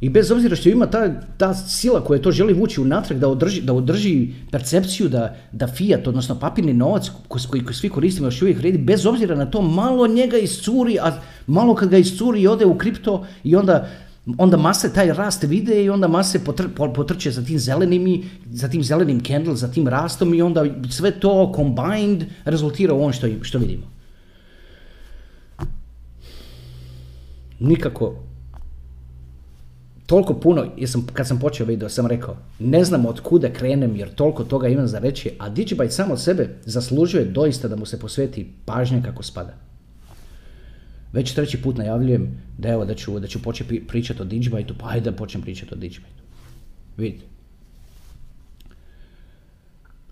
I 0.00 0.08
bez 0.08 0.30
obzira 0.30 0.56
što 0.56 0.68
ima 0.68 0.86
ta, 0.86 1.20
ta 1.36 1.54
sila 1.54 2.04
koja 2.04 2.22
to 2.22 2.32
želi 2.32 2.52
vući 2.52 2.80
unatrag 2.80 3.18
da 3.18 3.28
održi, 3.28 3.62
da 3.62 3.72
održi 3.72 4.28
percepciju 4.50 5.08
da, 5.08 5.36
da 5.52 5.66
fiat, 5.66 6.06
odnosno 6.06 6.38
papirni 6.38 6.72
novac 6.72 7.10
koji, 7.28 7.64
koji, 7.64 7.74
svi 7.74 7.88
koristimo 7.88 8.26
još 8.26 8.42
uvijek 8.42 8.58
vredi, 8.58 8.78
bez 8.78 9.06
obzira 9.06 9.36
na 9.36 9.50
to 9.50 9.62
malo 9.62 10.06
njega 10.06 10.38
iscuri, 10.38 10.98
a 10.98 11.20
malo 11.46 11.74
kad 11.74 11.88
ga 11.88 11.98
iscuri 11.98 12.40
i 12.40 12.48
ode 12.48 12.66
u 12.66 12.78
kripto 12.78 13.26
i 13.44 13.56
onda 13.56 13.88
onda 14.38 14.56
mase 14.56 14.92
taj 14.92 15.12
rast 15.12 15.42
vide 15.42 15.84
i 15.84 15.90
onda 15.90 16.08
mase 16.08 16.44
potr, 16.44 16.64
potrče 16.94 17.30
za 17.30 17.44
tim 17.44 17.58
zelenim 17.58 18.22
za 18.50 18.68
tim 18.68 18.82
zelenim 18.82 19.20
candle, 19.24 19.56
za 19.56 19.68
tim 19.72 19.88
rastom 19.88 20.34
i 20.34 20.42
onda 20.42 20.64
sve 20.90 21.10
to 21.10 21.52
combined 21.56 22.24
rezultira 22.44 22.94
u 22.94 22.98
ovom 22.98 23.12
što, 23.12 23.26
što 23.42 23.58
vidimo. 23.58 23.86
Nikako 27.60 28.29
toliko 30.10 30.34
puno, 30.34 30.66
jesam, 30.76 31.06
kad 31.12 31.26
sam 31.26 31.38
počeo 31.38 31.66
video, 31.66 31.88
sam 31.88 32.06
rekao, 32.06 32.36
ne 32.58 32.84
znam 32.84 33.06
od 33.06 33.20
kuda 33.20 33.52
krenem 33.52 33.96
jer 33.96 34.14
toliko 34.14 34.44
toga 34.44 34.68
imam 34.68 34.86
za 34.88 34.98
reći, 34.98 35.30
a 35.38 35.50
Digibyte 35.50 35.90
samo 35.90 36.12
od 36.12 36.22
sebe 36.22 36.48
zaslužuje 36.64 37.24
doista 37.24 37.68
da 37.68 37.76
mu 37.76 37.86
se 37.86 38.00
posveti 38.00 38.52
pažnja 38.64 39.02
kako 39.02 39.22
spada. 39.22 39.54
Već 41.12 41.34
treći 41.34 41.62
put 41.62 41.76
najavljujem 41.76 42.42
da 42.58 42.68
evo 42.68 42.84
da 42.84 42.94
ću, 42.94 43.18
da 43.18 43.26
ću 43.26 43.42
početi 43.42 43.86
pričati 43.86 44.22
o 44.22 44.24
Digibyte-u, 44.24 44.74
pa 44.78 44.88
ajde 44.88 45.10
da 45.10 45.16
počnem 45.16 45.42
pričati 45.42 45.74
o 45.74 45.76
Digibyte-u. 45.76 46.24
Vidite. 46.96 47.24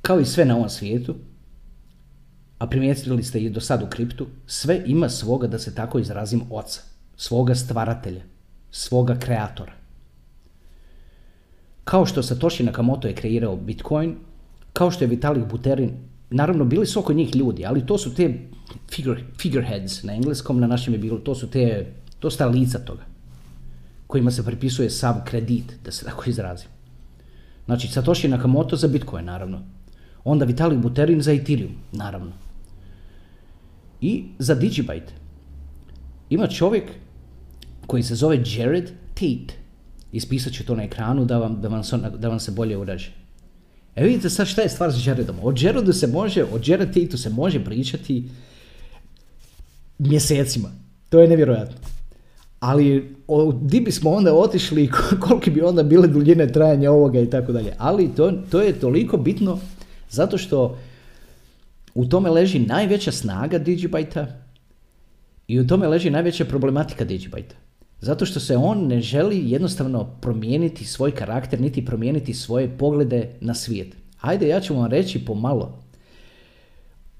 Kao 0.02 0.20
i 0.20 0.24
sve 0.24 0.44
na 0.44 0.56
ovom 0.56 0.68
svijetu, 0.68 1.14
a 2.58 2.66
primijetili 2.66 3.22
ste 3.22 3.40
i 3.40 3.50
do 3.50 3.60
sad 3.60 3.82
u 3.82 3.86
kriptu, 3.86 4.26
sve 4.46 4.82
ima 4.86 5.08
svoga, 5.08 5.46
da 5.46 5.58
se 5.58 5.74
tako 5.74 5.98
izrazim, 5.98 6.42
oca, 6.50 6.80
svoga 7.16 7.54
stvaratelja, 7.54 8.22
svoga 8.70 9.18
kreatora. 9.18 9.78
Kao 11.88 12.06
što 12.06 12.22
Satoshi 12.22 12.64
Nakamoto 12.64 13.08
je 13.08 13.14
kreirao 13.14 13.56
Bitcoin, 13.56 14.16
kao 14.72 14.90
što 14.90 15.04
je 15.04 15.08
Vitalik 15.08 15.44
Buterin, 15.44 15.92
naravno 16.30 16.64
bili 16.64 16.86
su 16.86 17.00
oko 17.00 17.12
njih 17.12 17.36
ljudi, 17.36 17.66
ali 17.66 17.86
to 17.86 17.98
su 17.98 18.14
te 18.14 18.34
figure, 18.90 19.22
figureheads 19.40 20.02
na 20.02 20.12
engleskom, 20.12 20.60
na 20.60 20.66
našem 20.66 20.94
je 20.94 20.98
bilo, 20.98 21.18
to 21.18 21.34
su 21.34 21.50
te, 21.50 21.92
to 22.18 22.30
su 22.30 22.38
ta 22.38 22.46
lica 22.46 22.78
toga, 22.78 23.06
kojima 24.06 24.30
se 24.30 24.44
pripisuje 24.44 24.90
sav 24.90 25.14
kredit, 25.24 25.72
da 25.84 25.92
se 25.92 26.04
tako 26.04 26.30
izrazim. 26.30 26.68
Znači, 27.64 27.88
Satoshi 27.88 28.28
Nakamoto 28.28 28.76
za 28.76 28.88
Bitcoin, 28.88 29.24
naravno. 29.24 29.62
Onda 30.24 30.44
Vitalik 30.44 30.78
Buterin 30.78 31.22
za 31.22 31.32
Ethereum, 31.32 31.72
naravno. 31.92 32.32
I 34.00 34.24
za 34.38 34.56
Digibyte 34.56 35.10
ima 36.30 36.46
čovjek 36.46 36.90
koji 37.86 38.02
se 38.02 38.14
zove 38.14 38.42
Jared 38.46 38.90
Tate. 39.14 39.67
Ispisat 40.12 40.52
ću 40.52 40.64
to 40.64 40.76
na 40.76 40.82
ekranu 40.82 41.24
da 41.24 41.38
vam, 41.38 41.60
da 41.60 41.68
vam, 41.68 41.82
da 42.18 42.28
vam 42.28 42.40
se 42.40 42.50
bolje 42.50 42.76
uraže. 42.76 43.12
E 43.96 44.04
vidite 44.04 44.30
sad 44.30 44.46
šta 44.46 44.62
je 44.62 44.68
stvar 44.68 44.92
s 44.92 45.06
Jaredom. 45.06 45.36
O 45.42 45.52
Jaredu 45.56 45.92
se 45.92 46.06
može, 46.06 46.44
o 46.44 46.60
Jared 46.64 46.94
Tateu 46.94 47.18
se 47.18 47.30
može 47.30 47.64
pričati 47.64 48.28
mjesecima. 49.98 50.68
To 51.08 51.20
je 51.20 51.28
nevjerojatno. 51.28 51.76
Ali 52.60 53.16
o, 53.28 53.52
di 53.52 53.80
bismo 53.80 54.10
onda 54.10 54.34
otišli, 54.34 54.90
kolike 55.20 55.50
bi 55.50 55.62
onda 55.62 55.82
bile 55.82 56.08
duljine 56.08 56.52
trajanja 56.52 56.90
ovoga 56.90 57.20
i 57.20 57.30
tako 57.30 57.52
dalje. 57.52 57.74
Ali 57.78 58.14
to, 58.14 58.32
to 58.50 58.60
je 58.60 58.80
toliko 58.80 59.16
bitno 59.16 59.58
zato 60.10 60.38
što 60.38 60.78
u 61.94 62.06
tome 62.06 62.30
leži 62.30 62.58
najveća 62.58 63.12
snaga 63.12 63.58
Digibyte-a 63.58 64.26
i 65.48 65.60
u 65.60 65.66
tome 65.66 65.88
leži 65.88 66.10
najveća 66.10 66.44
problematika 66.44 67.04
Digibyte-a. 67.04 67.67
Zato 68.00 68.26
što 68.26 68.40
se 68.40 68.56
on 68.56 68.86
ne 68.86 69.00
želi 69.00 69.50
jednostavno 69.50 70.04
promijeniti 70.20 70.84
svoj 70.84 71.10
karakter, 71.10 71.60
niti 71.60 71.84
promijeniti 71.84 72.34
svoje 72.34 72.78
poglede 72.78 73.28
na 73.40 73.54
svijet. 73.54 73.96
Hajde, 74.16 74.48
ja 74.48 74.60
ću 74.60 74.74
vam 74.74 74.90
reći 74.90 75.24
pomalo 75.24 75.78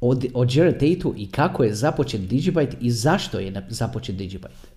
o, 0.01 0.15
o 0.35 0.47
Jared 0.51 0.75
Tateu 0.75 1.15
i 1.17 1.31
kako 1.31 1.65
je 1.65 1.75
započet 1.75 2.21
Digibyte 2.21 2.75
i 2.81 2.91
zašto 2.91 3.39
je 3.39 3.67
započet 3.69 4.17
Digibyte. 4.17 4.69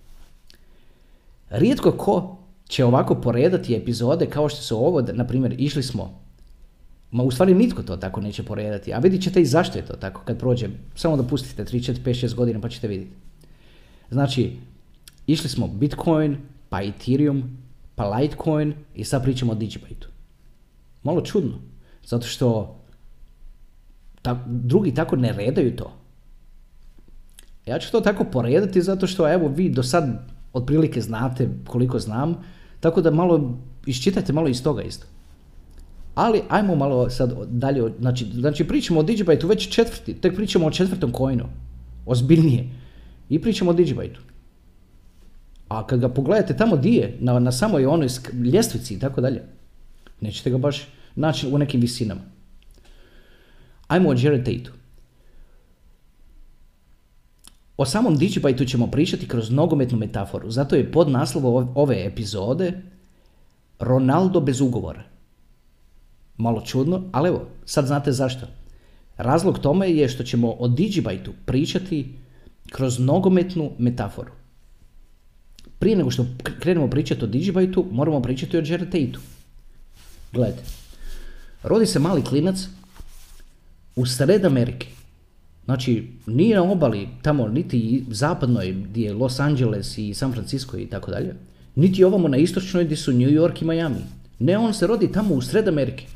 Rijetko 1.50 1.92
ko 1.92 2.38
će 2.68 2.84
ovako 2.84 3.14
poredati 3.14 3.76
epizode 3.76 4.26
kao 4.26 4.48
što 4.48 4.62
su 4.62 4.76
ovo, 4.76 5.00
na 5.00 5.26
primjer, 5.26 5.54
išli 5.58 5.82
smo 5.82 6.22
Ma 7.12 7.22
u 7.22 7.30
stvari 7.30 7.54
nitko 7.54 7.82
to 7.82 7.96
tako 7.96 8.20
neće 8.20 8.42
poredati, 8.42 8.92
a 8.92 8.98
vidit 8.98 9.22
ćete 9.22 9.40
i 9.40 9.46
zašto 9.46 9.78
je 9.78 9.86
to 9.86 9.92
tako 9.92 10.22
kad 10.24 10.38
prođe. 10.38 10.68
Samo 10.94 11.16
da 11.16 11.22
pustite 11.22 11.64
3, 11.64 11.92
4, 11.92 11.98
5, 12.04 12.26
6 12.26 12.34
godina 12.34 12.60
pa 12.60 12.68
ćete 12.68 12.88
vidjeti. 12.88 13.12
Znači, 14.10 14.56
Išli 15.26 15.48
smo 15.48 15.68
Bitcoin, 15.68 16.36
pa 16.68 16.82
Ethereum, 16.82 17.42
pa 17.94 18.16
Litecoin 18.16 18.74
i 18.94 19.04
sad 19.04 19.22
pričamo 19.22 19.52
o 19.52 19.54
Digibyte. 19.54 20.06
Malo 21.02 21.20
čudno, 21.20 21.58
zato 22.04 22.26
što 22.26 22.78
drugi 24.46 24.94
tako 24.94 25.16
ne 25.16 25.32
redaju 25.32 25.76
to. 25.76 25.92
Ja 27.66 27.78
ću 27.78 27.92
to 27.92 28.00
tako 28.00 28.24
poredati 28.24 28.82
zato 28.82 29.06
što 29.06 29.32
evo 29.32 29.48
vi 29.48 29.68
do 29.68 29.82
sad 29.82 30.28
otprilike 30.52 31.00
znate 31.00 31.48
koliko 31.66 31.98
znam, 31.98 32.36
tako 32.80 33.00
da 33.00 33.10
malo 33.10 33.58
iščitajte 33.86 34.32
malo 34.32 34.48
iz 34.48 34.62
toga 34.62 34.82
isto. 34.82 35.06
Ali 36.14 36.42
ajmo 36.48 36.74
malo 36.74 37.10
sad 37.10 37.34
dalje, 37.48 37.92
znači, 38.00 38.26
znači 38.34 38.68
pričamo 38.68 39.00
o 39.00 39.02
Digibyte 39.02 39.48
već 39.48 39.68
četvrti, 39.68 40.14
tek 40.14 40.36
pričamo 40.36 40.66
o 40.66 40.70
četvrtom 40.70 41.12
coinu, 41.12 41.44
ozbiljnije. 42.06 42.68
I 43.28 43.38
pričamo 43.38 43.70
o 43.70 43.74
Digibyte. 43.74 44.31
A 45.72 45.86
kad 45.86 46.00
ga 46.00 46.08
pogledate 46.08 46.56
tamo 46.56 46.76
di 46.76 47.04
na, 47.20 47.38
na 47.38 47.52
samoj 47.52 47.86
onoj 47.86 48.08
ljestvici 48.44 48.94
i 48.94 48.98
tako 48.98 49.20
dalje, 49.20 49.42
nećete 50.20 50.50
ga 50.50 50.58
baš 50.58 50.88
naći 51.14 51.48
u 51.48 51.58
nekim 51.58 51.80
visinama. 51.80 52.20
Ajmo 53.88 54.08
o 54.08 54.14
Jared 54.18 54.44
Tateu. 54.44 54.72
O 57.76 57.84
samom 57.84 58.18
Digibyte 58.18 58.68
ćemo 58.68 58.86
pričati 58.86 59.28
kroz 59.28 59.50
nogometnu 59.50 59.98
metaforu, 59.98 60.50
zato 60.50 60.76
je 60.76 60.92
pod 60.92 61.10
naslov 61.10 61.72
ove 61.74 62.04
epizode 62.06 62.72
Ronaldo 63.78 64.40
bez 64.40 64.60
ugovora. 64.60 65.02
Malo 66.36 66.60
čudno, 66.60 67.02
ali 67.12 67.28
evo, 67.28 67.48
sad 67.64 67.86
znate 67.86 68.12
zašto. 68.12 68.46
Razlog 69.16 69.58
tome 69.58 69.90
je 69.90 70.08
što 70.08 70.22
ćemo 70.22 70.50
o 70.50 70.68
Digibyte 70.68 71.30
pričati 71.46 72.14
kroz 72.70 72.98
nogometnu 72.98 73.70
metaforu. 73.78 74.41
Prije 75.82 75.96
nego 75.96 76.10
što 76.10 76.26
krenemo 76.60 76.90
pričati 76.90 77.24
o 77.24 77.28
Digibyte 77.28 77.84
moramo 77.90 78.22
pričati 78.22 78.56
o 78.56 78.62
Jared 78.66 78.90
Tateu. 78.90 79.20
Gledajte, 80.32 80.62
rodi 81.62 81.86
se 81.86 81.98
mali 81.98 82.24
klinac 82.24 82.68
u 83.96 84.06
sred 84.06 84.44
Amerike. 84.44 84.86
Znači, 85.64 86.08
nije 86.26 86.56
na 86.56 86.62
obali 86.62 87.08
tamo 87.22 87.48
niti 87.48 88.04
zapadnoj 88.10 88.72
gdje 88.72 89.04
je 89.04 89.12
Los 89.12 89.40
Angeles 89.40 89.98
i 89.98 90.14
San 90.14 90.32
Francisco 90.32 90.78
i 90.78 90.86
tako 90.86 91.10
dalje, 91.10 91.34
niti 91.74 92.04
ovamo 92.04 92.28
na 92.28 92.36
istočnoj 92.36 92.84
gdje 92.84 92.96
su 92.96 93.12
New 93.12 93.30
York 93.30 93.62
i 93.62 93.64
Miami. 93.64 94.04
Ne, 94.38 94.58
on 94.58 94.74
se 94.74 94.86
rodi 94.86 95.12
tamo 95.12 95.34
u 95.34 95.42
sred 95.42 95.68
Amerike. 95.68 96.06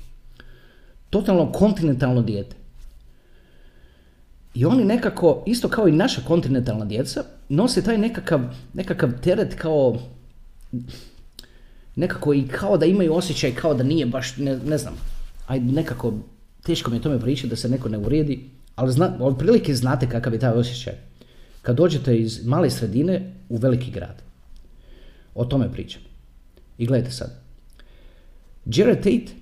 Totalno 1.10 1.52
kontinentalno 1.52 2.22
dijete. 2.22 2.56
I 4.56 4.64
oni 4.64 4.84
nekako, 4.84 5.42
isto 5.46 5.68
kao 5.68 5.88
i 5.88 5.92
naša 5.92 6.20
kontinentalna 6.20 6.84
djeca, 6.84 7.24
nose 7.48 7.82
taj 7.82 7.98
nekakav, 7.98 8.40
nekakav 8.74 9.10
teret 9.22 9.54
kao 9.54 9.98
nekako 11.96 12.34
i 12.34 12.48
kao 12.48 12.76
da 12.76 12.86
imaju 12.86 13.14
osjećaj 13.14 13.54
kao 13.54 13.74
da 13.74 13.82
nije 13.82 14.06
baš, 14.06 14.36
ne, 14.36 14.56
ne 14.56 14.78
znam, 14.78 14.94
aj 15.46 15.60
nekako 15.60 16.12
teško 16.62 16.90
mi 16.90 16.96
je 16.96 17.02
tome 17.02 17.20
pričati 17.20 17.48
da 17.48 17.56
se 17.56 17.68
neko 17.68 17.88
ne 17.88 17.98
uvrijedi, 17.98 18.50
ali 18.76 18.92
zna, 18.92 19.16
otprilike 19.20 19.74
znate 19.74 20.08
kakav 20.08 20.32
je 20.32 20.40
taj 20.40 20.52
osjećaj. 20.52 20.94
Kad 21.62 21.76
dođete 21.76 22.16
iz 22.16 22.46
male 22.46 22.70
sredine 22.70 23.32
u 23.48 23.56
veliki 23.56 23.90
grad. 23.90 24.22
O 25.34 25.44
tome 25.44 25.72
pričam. 25.72 26.02
I 26.78 26.86
gledajte 26.86 27.10
sad. 27.10 27.42
Jared 28.66 28.98
Tate, 28.98 29.32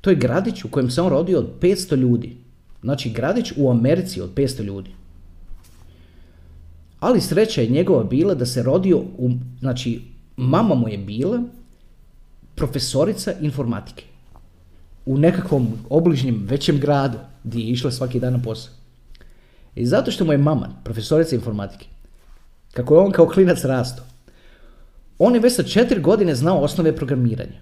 to 0.00 0.10
je 0.10 0.16
gradić 0.16 0.64
u 0.64 0.68
kojem 0.68 0.90
se 0.90 1.02
on 1.02 1.08
rodio 1.08 1.38
od 1.38 1.50
500 1.60 1.96
ljudi. 1.96 2.41
Znači 2.82 3.10
gradić 3.10 3.52
u 3.56 3.70
Americi 3.70 4.20
od 4.20 4.34
500 4.34 4.62
ljudi. 4.62 4.90
Ali 7.00 7.20
sreća 7.20 7.60
je 7.60 7.68
njegova 7.68 8.04
bila 8.04 8.34
da 8.34 8.46
se 8.46 8.62
rodio, 8.62 8.98
u, 8.98 9.30
znači 9.60 10.02
mama 10.36 10.74
mu 10.74 10.88
je 10.88 10.98
bila 10.98 11.42
profesorica 12.54 13.32
informatike. 13.40 14.04
U 15.06 15.18
nekakvom 15.18 15.68
obližnjem 15.90 16.44
većem 16.48 16.78
gradu 16.80 17.18
gdje 17.44 17.60
je 17.60 17.70
išla 17.70 17.90
svaki 17.90 18.20
dan 18.20 18.32
na 18.32 18.42
posao. 18.42 18.74
I 19.74 19.86
zato 19.86 20.10
što 20.10 20.24
mu 20.24 20.32
je 20.32 20.38
mama 20.38 20.68
profesorica 20.84 21.34
informatike, 21.34 21.86
kako 22.72 22.94
je 22.94 23.00
on 23.00 23.12
kao 23.12 23.26
klinac 23.26 23.64
rastao, 23.64 24.04
on 25.18 25.34
je 25.34 25.40
već 25.40 25.54
sa 25.54 25.62
četiri 25.62 26.00
godine 26.00 26.34
znao 26.34 26.58
osnove 26.58 26.96
programiranja. 26.96 27.60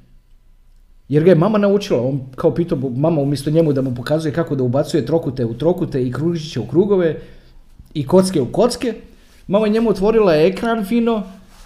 Jer 1.11 1.25
ga 1.25 1.31
je 1.31 1.35
mama 1.35 1.59
naučila, 1.59 2.03
on 2.03 2.21
kao 2.37 2.55
pitao 2.55 2.79
mama 2.79 3.21
umjesto 3.21 3.51
njemu 3.51 3.73
da 3.73 3.83
mu 3.83 3.95
pokazuje 3.95 4.33
kako 4.33 4.57
da 4.57 4.63
ubacuje 4.63 5.07
trokute 5.07 5.45
u 5.45 5.55
trokute 5.55 6.07
i 6.07 6.13
kružiće 6.13 6.61
u 6.61 6.67
krugove 6.67 7.17
i 7.95 8.07
kocke 8.07 8.41
u 8.41 8.47
kocke. 8.47 8.95
Mama 9.47 9.67
je 9.67 9.73
njemu 9.73 9.91
otvorila 9.91 10.35
ekran 10.35 10.85
fino, 10.85 11.23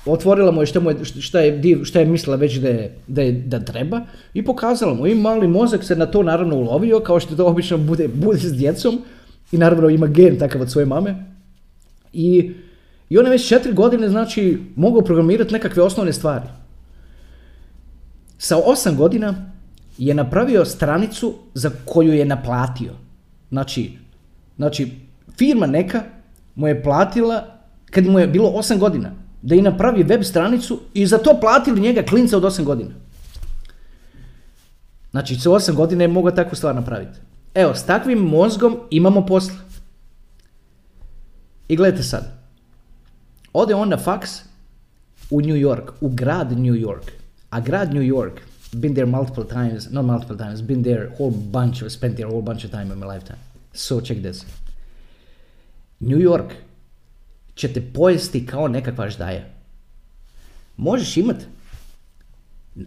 otvorila 0.06 0.50
mu 0.50 0.62
je 0.62 0.66
šta, 0.66 0.80
mu 0.80 0.90
je, 0.90 1.04
šta, 1.04 1.40
je, 1.40 1.84
šta 1.84 2.00
je 2.00 2.06
mislila 2.06 2.36
već 2.36 2.56
da, 2.56 2.68
je, 2.68 2.94
da, 3.06 3.22
je, 3.22 3.32
da 3.32 3.60
treba 3.60 4.00
i 4.34 4.44
pokazala 4.44 4.94
mu. 4.94 5.06
I 5.06 5.14
mali 5.14 5.48
mozak 5.48 5.84
se 5.84 5.96
na 5.96 6.06
to 6.06 6.22
naravno 6.22 6.56
ulovio, 6.56 7.00
kao 7.00 7.20
što 7.20 7.36
to 7.36 7.46
obično 7.46 7.78
bude, 7.78 8.08
bude 8.08 8.38
s 8.38 8.56
djecom. 8.56 8.98
I 9.52 9.58
naravno 9.58 9.88
ima 9.88 10.06
gen 10.06 10.38
takav 10.38 10.62
od 10.62 10.70
svoje 10.70 10.86
mame. 10.86 11.14
I, 12.12 12.50
i 13.08 13.18
on 13.18 13.24
je 13.24 13.30
već 13.30 13.48
četiri 13.48 13.72
godine, 13.72 14.08
znači, 14.08 14.58
mogao 14.76 15.02
programirati 15.02 15.52
nekakve 15.52 15.82
osnovne 15.82 16.12
stvari. 16.12 16.63
Sa 18.44 18.56
osam 18.56 18.96
godina 18.96 19.34
je 19.98 20.14
napravio 20.14 20.64
stranicu 20.64 21.34
za 21.54 21.70
koju 21.84 22.12
je 22.12 22.24
naplatio. 22.24 22.92
Znači, 23.48 23.98
znači 24.56 24.92
firma 25.38 25.66
neka 25.66 26.02
mu 26.54 26.68
je 26.68 26.82
platila 26.82 27.44
kad 27.90 28.06
mu 28.06 28.18
je 28.18 28.26
bilo 28.26 28.48
osam 28.48 28.78
godina 28.78 29.10
da 29.42 29.54
i 29.54 29.62
napravi 29.62 30.02
web 30.02 30.22
stranicu 30.22 30.80
i 30.94 31.06
za 31.06 31.18
to 31.18 31.38
platili 31.40 31.80
njega 31.80 32.02
klinca 32.02 32.36
od 32.36 32.44
osam 32.44 32.64
godina. 32.64 32.90
Znači, 35.10 35.36
sa 35.36 35.50
osam 35.50 35.74
godina 35.74 36.04
je 36.04 36.08
mogao 36.08 36.32
takvu 36.32 36.56
stvar 36.56 36.74
napraviti. 36.74 37.18
Evo, 37.54 37.74
s 37.74 37.84
takvim 37.84 38.18
mozgom 38.18 38.78
imamo 38.90 39.26
posla. 39.26 39.56
I 41.68 41.76
gledajte 41.76 42.02
sad. 42.02 42.32
Ode 43.52 43.74
on 43.74 43.88
na 43.88 43.96
faks 43.96 44.30
u 45.30 45.40
New 45.40 45.56
York, 45.56 45.90
u 46.00 46.08
grad 46.08 46.52
New 46.52 46.74
York. 46.74 47.23
A 47.54 47.60
grad 47.60 47.94
New 47.94 48.02
York, 48.02 48.42
been 48.80 48.94
there 48.94 49.06
multiple 49.06 49.44
times, 49.44 49.92
not 49.92 50.04
multiple 50.04 50.36
times, 50.36 50.60
been 50.60 50.82
there 50.82 51.10
whole 51.16 51.30
bunch 51.30 51.82
of, 51.82 51.92
spent 51.92 52.16
there 52.16 52.26
a 52.26 52.30
whole 52.30 52.42
bunch 52.42 52.64
of 52.64 52.70
time 52.72 52.90
in 52.92 52.98
my 52.98 53.06
lifetime. 53.06 53.38
So 53.72 54.00
check 54.00 54.18
this. 54.22 54.44
New 56.00 56.18
York 56.18 56.52
će 57.54 57.72
te 57.72 57.92
pojesti 57.92 58.46
kao 58.46 58.68
nekakva 58.68 59.08
ždaja. 59.08 59.44
Možeš 60.76 61.16
imat, 61.16 61.36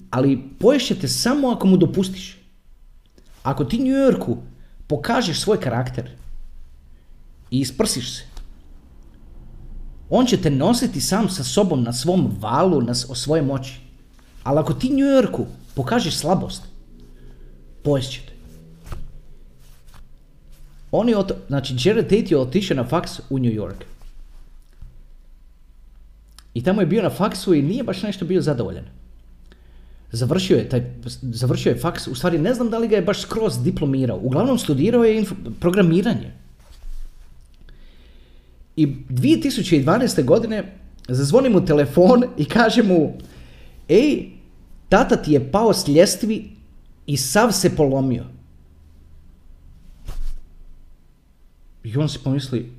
ali 0.09 0.43
poješće 0.59 0.95
te 0.95 1.07
samo 1.07 1.51
ako 1.51 1.67
mu 1.67 1.77
dopustiš. 1.77 2.37
Ako 3.43 3.65
ti 3.65 3.79
New 3.79 4.03
Yorku 4.03 4.37
pokažeš 4.87 5.39
svoj 5.39 5.61
karakter 5.61 6.11
i 7.51 7.59
isprsiš 7.59 8.17
se, 8.17 8.23
on 10.09 10.25
će 10.25 10.41
te 10.41 10.49
nositi 10.49 11.01
sam 11.01 11.29
sa 11.29 11.43
sobom 11.43 11.83
na 11.83 11.93
svom 11.93 12.35
valu, 12.39 12.81
na, 12.81 12.91
o 13.09 13.15
svoje 13.15 13.41
moći. 13.41 13.86
Ali 14.47 14.59
ako 14.59 14.73
ti 14.73 14.89
New 14.89 15.07
Yorku 15.07 15.45
pokažeš 15.75 16.15
slabost, 16.15 16.63
poješće 17.83 18.21
te. 18.21 18.33
On 20.91 21.09
je, 21.09 21.15
znači 21.47 21.75
Jared 21.83 22.05
Tate 22.05 22.25
je 22.29 22.37
otišao 22.37 22.77
na 22.77 22.83
faks 22.83 23.19
u 23.29 23.39
New 23.39 23.51
York. 23.51 23.83
I 26.53 26.63
tamo 26.63 26.81
je 26.81 26.87
bio 26.87 27.03
na 27.03 27.09
faksu 27.09 27.53
i 27.53 27.61
nije 27.61 27.83
baš 27.83 28.03
nešto 28.03 28.25
bio 28.25 28.41
zadovoljan. 28.41 28.85
Završio 30.11 30.57
je, 30.57 30.69
taj, 30.69 30.83
završio 31.21 31.69
je 31.69 31.79
faks, 31.79 32.07
u 32.07 32.15
stvari 32.15 32.39
ne 32.39 32.53
znam 32.53 32.69
da 32.69 32.77
li 32.77 32.87
ga 32.87 32.95
je 32.95 33.01
baš 33.01 33.21
skroz 33.21 33.63
diplomirao. 33.63 34.19
Uglavnom 34.23 34.59
studirao 34.59 35.03
je 35.03 35.25
programiranje. 35.59 36.31
I 38.75 38.87
2012. 39.09 40.23
godine 40.23 40.75
zazvoni 41.07 41.49
mu 41.49 41.65
telefon 41.65 42.23
i 42.37 42.45
kaže 42.45 42.83
mu 42.83 43.13
Ej, 43.89 44.36
tata 44.89 45.15
ti 45.15 45.31
je 45.31 45.51
pao 45.51 45.73
s 45.73 45.87
ljestvi 45.87 46.49
i 47.05 47.17
sav 47.17 47.51
se 47.51 47.75
polomio. 47.75 48.23
I 51.83 51.97
on 51.97 52.09
si 52.09 52.19
pomisli, 52.23 52.71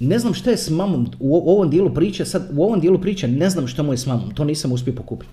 ne 0.00 0.18
znam 0.18 0.34
što 0.34 0.50
je 0.50 0.56
s 0.56 0.70
mamom 0.70 1.06
u 1.20 1.50
ovom 1.50 1.70
dijelu 1.70 1.94
priče, 1.94 2.24
sad 2.24 2.50
u 2.52 2.62
ovom 2.62 2.80
dijelu 2.80 3.00
priče 3.00 3.28
ne 3.28 3.50
znam 3.50 3.66
što 3.66 3.82
mu 3.82 3.92
je 3.92 3.98
s 3.98 4.06
mamom, 4.06 4.34
to 4.34 4.44
nisam 4.44 4.72
uspio 4.72 4.94
pokupiti. 4.94 5.32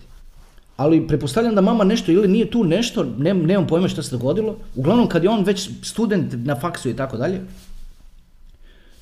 Ali 0.77 1.07
pretpostavljam 1.07 1.55
da 1.55 1.61
mama 1.61 1.83
nešto 1.83 2.11
ili 2.11 2.27
nije 2.27 2.51
tu 2.51 2.63
nešto, 2.63 3.03
ne, 3.03 3.33
nemam 3.33 3.67
pojma 3.67 3.87
što 3.87 4.03
se 4.03 4.17
dogodilo. 4.17 4.57
Uglavnom 4.75 5.07
kad 5.07 5.23
je 5.23 5.29
on 5.29 5.43
već 5.43 5.69
student 5.81 6.33
na 6.33 6.55
faksu 6.55 6.89
i 6.89 6.95
tako 6.95 7.17
dalje, 7.17 7.41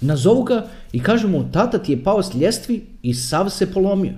nazovu 0.02 0.44
ga 0.44 0.68
i 0.92 1.04
kažu 1.04 1.28
mu 1.28 1.52
tata 1.52 1.78
ti 1.78 1.92
je 1.92 2.04
pao 2.04 2.24
s 2.24 2.34
ljestvi 2.36 2.86
i 3.02 3.14
sav 3.14 3.50
se 3.50 3.74
polomio. 3.74 4.14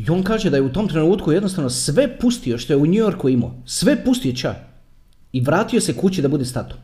I 0.00 0.10
on 0.10 0.22
kaže 0.22 0.50
da 0.50 0.56
je 0.56 0.62
u 0.62 0.72
tom 0.72 0.88
trenutku 0.88 1.32
jednostavno 1.32 1.70
sve 1.70 2.18
pustio 2.18 2.58
što 2.58 2.72
je 2.72 2.76
u 2.76 2.86
New 2.86 3.00
Yorku 3.04 3.28
imao. 3.28 3.54
Sve 3.66 4.04
pustio 4.04 4.32
ča. 4.32 4.54
I 5.32 5.40
vratio 5.40 5.80
se 5.80 5.96
kući 5.96 6.22
da 6.22 6.28
bude 6.28 6.44
statom 6.44 6.78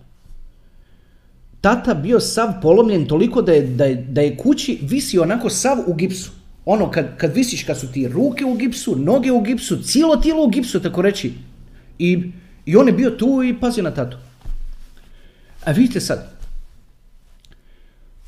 tata 1.66 1.94
bio 1.94 2.20
sav 2.20 2.52
polomljen 2.62 3.06
toliko 3.06 3.42
da 3.42 3.52
je, 3.52 3.62
da 3.66 3.84
je, 3.84 3.94
da 3.94 4.20
je 4.20 4.36
kući 4.36 4.78
visio 4.82 5.22
onako 5.22 5.50
sav 5.50 5.78
u 5.86 5.94
gipsu. 5.94 6.30
Ono, 6.64 6.90
kad, 6.90 7.16
kad 7.16 7.34
visiš, 7.34 7.64
kad 7.64 7.80
su 7.80 7.88
ti 7.92 8.08
ruke 8.08 8.44
u 8.44 8.54
gipsu, 8.54 8.96
noge 8.96 9.32
u 9.32 9.40
gipsu, 9.40 9.82
cijelo 9.82 10.16
tijelo 10.16 10.44
u 10.44 10.48
gipsu, 10.48 10.80
tako 10.82 11.02
reći. 11.02 11.32
I, 11.98 12.32
I 12.66 12.76
on 12.76 12.86
je 12.86 12.92
bio 12.92 13.10
tu 13.10 13.42
i 13.42 13.56
pazio 13.60 13.84
na 13.84 13.90
tatu. 13.90 14.16
A 15.64 15.72
vidite 15.72 16.00
sad, 16.00 16.30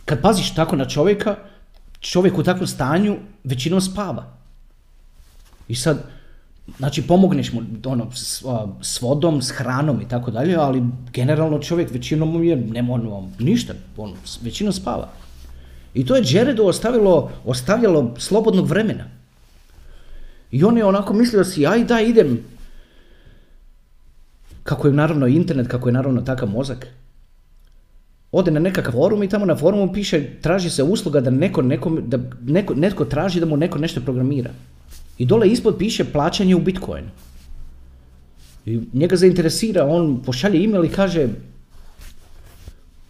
kad 0.05 0.20
paziš 0.22 0.55
tako 0.55 0.77
na 0.77 0.88
čovjeka, 0.88 1.37
čovjek 2.01 2.38
u 2.38 2.42
takvom 2.42 2.66
stanju 2.66 3.16
većinom 3.44 3.81
spava. 3.81 4.38
I 5.68 5.74
sad, 5.74 6.04
znači 6.78 7.02
pomogneš 7.02 7.52
mu 7.52 7.62
ono, 7.85 8.11
s, 8.14 8.44
a, 8.44 8.66
s 8.83 9.02
vodom, 9.02 9.42
s 9.42 9.50
hranom 9.50 10.00
i 10.00 10.09
tako 10.09 10.31
dalje, 10.31 10.57
ali 10.57 10.83
generalno 11.12 11.59
čovjek 11.59 11.90
većinom 11.90 12.44
je, 12.44 12.57
nema 12.57 12.92
ono, 12.92 13.28
ništa, 13.38 13.74
on 13.96 14.14
većinom 14.42 14.72
spava. 14.72 15.09
I 15.94 16.07
to 16.07 16.16
je 16.16 16.22
Jaredu 16.26 16.64
ostavilo, 16.64 17.31
ostavljalo 17.44 18.14
slobodnog 18.18 18.66
vremena. 18.66 19.04
I 20.50 20.64
on 20.64 20.76
je 20.76 20.85
onako 20.85 21.12
mislio 21.12 21.44
si, 21.44 21.66
aj 21.66 21.85
da 21.85 22.00
idem, 22.00 22.40
kako 24.62 24.87
je 24.88 24.94
naravno 24.94 25.26
internet, 25.26 25.68
kako 25.68 25.88
je 25.88 25.92
naravno 25.92 26.20
takav 26.20 26.48
mozak, 26.48 26.87
ode 28.33 28.50
na 28.50 28.61
nekakav 28.61 28.92
forum 28.92 29.22
i 29.22 29.28
tamo 29.28 29.46
na 29.46 29.57
forumu 29.57 29.92
piše, 29.92 30.40
traži 30.42 30.70
se 30.70 30.83
usluga 30.83 31.20
da 31.20 31.31
neko, 31.31 31.62
nekom, 31.62 32.02
da 32.07 32.18
neko, 32.44 32.74
netko 32.74 33.04
traži 33.04 33.40
da 33.40 33.46
mu 33.46 33.57
neko 33.57 33.78
nešto 33.78 34.00
programira. 34.00 34.50
I 35.18 35.26
dole 35.26 35.48
ispod 35.48 35.76
piše 35.78 36.04
plaćanje 36.12 36.57
u 36.57 36.61
Bitcoin. 36.61 37.04
I 38.66 38.81
njega 38.92 39.16
zainteresira, 39.16 39.87
on 39.87 40.22
pošalje 40.22 40.64
email 40.64 40.85
i 40.85 40.88
kaže, 40.88 41.28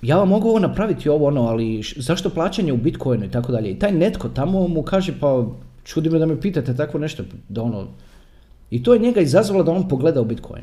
ja 0.02 0.16
vam 0.18 0.28
mogu 0.28 0.48
ovo 0.48 0.58
napraviti 0.58 1.08
ovo 1.08 1.26
ono, 1.26 1.42
ali 1.42 1.82
zašto 1.96 2.30
plaćanje 2.30 2.72
u 2.72 2.76
Bitcoinu 2.76 3.24
i 3.24 3.30
tako 3.30 3.52
dalje. 3.52 3.70
I 3.70 3.78
taj 3.78 3.92
netko 3.92 4.28
tamo 4.28 4.68
mu 4.68 4.82
kaže, 4.82 5.14
pa 5.20 5.46
čudi 5.84 6.10
me 6.10 6.18
da 6.18 6.26
me 6.26 6.40
pitate 6.40 6.76
tako 6.76 6.98
nešto, 6.98 7.22
da 7.48 7.62
ono, 7.62 7.86
i 8.70 8.82
to 8.82 8.94
je 8.94 9.00
njega 9.00 9.20
izazvalo 9.20 9.64
da 9.64 9.72
on 9.72 9.88
pogleda 9.88 10.20
u 10.20 10.24
Bitcoin. 10.24 10.62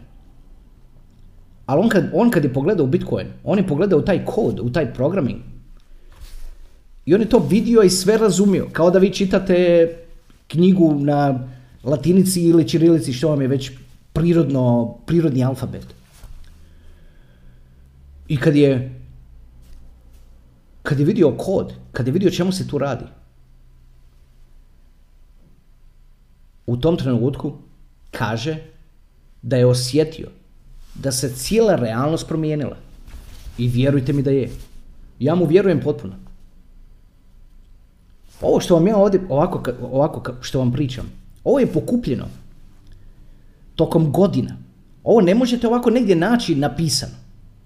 Ali 1.66 1.82
on 1.82 1.90
kad, 1.90 2.10
on 2.14 2.30
kad 2.30 2.44
je 2.44 2.54
pogledao 2.54 2.86
u 2.86 2.90
Bitcoin, 2.90 3.28
on 3.44 3.58
je 3.58 3.68
pogledao 3.68 4.00
u 4.00 4.02
taj 4.02 4.26
kod, 4.26 4.60
u 4.60 4.70
taj 4.72 4.94
programming. 4.94 5.40
I 7.06 7.16
on 7.16 7.22
je 7.22 7.30
to 7.30 7.40
vidio 7.50 7.82
i 7.82 7.90
sve 7.90 8.18
razumio. 8.18 8.68
Kao 8.72 8.92
da 8.92 9.00
vi 9.00 9.10
čitate 9.14 9.88
knjigu 10.48 10.94
na 11.00 11.48
latinici 11.84 12.42
ili 12.42 12.68
čirilici, 12.68 13.14
što 13.14 13.30
vam 13.30 13.42
je 13.42 13.48
već 13.48 13.72
prirodno, 14.14 14.96
prirodni 15.06 15.44
alfabet. 15.44 15.86
I 18.28 18.38
kad 18.38 18.56
je 18.56 19.02
kad 20.84 21.00
je 21.00 21.06
vidio 21.06 21.32
kod, 21.38 21.74
kad 21.92 22.08
je 22.08 22.14
vidio 22.14 22.32
čemu 22.32 22.52
se 22.52 22.68
tu 22.68 22.78
radi, 22.78 23.06
u 26.66 26.78
tom 26.78 26.98
trenutku 26.98 27.54
kaže 28.12 28.58
da 29.42 29.58
je 29.58 29.66
osjetio 29.66 30.30
da 30.96 31.12
se 31.12 31.30
cijela 31.30 31.76
realnost 31.76 32.28
promijenila. 32.28 32.78
I 33.58 33.68
vjerujte 33.68 34.14
mi 34.14 34.22
da 34.24 34.32
je. 34.32 34.50
Ja 35.20 35.36
mu 35.36 35.46
vjerujem 35.46 35.82
potpuno. 35.82 36.14
Ovo 38.42 38.60
što 38.60 38.76
vam 38.76 38.88
ja 38.88 38.98
ovdje 38.98 39.22
ovako, 39.30 39.64
ovako 39.92 40.36
što 40.42 40.60
vam 40.60 40.72
pričam, 40.72 41.12
ovo 41.44 41.60
je 41.60 41.68
pokupljeno 41.68 42.26
tokom 43.76 44.12
godina. 44.12 44.58
Ovo 45.04 45.22
ne 45.22 45.36
možete 45.36 45.68
ovako 45.68 45.90
negdje 45.90 46.16
naći 46.16 46.56
napisano. 46.56 47.14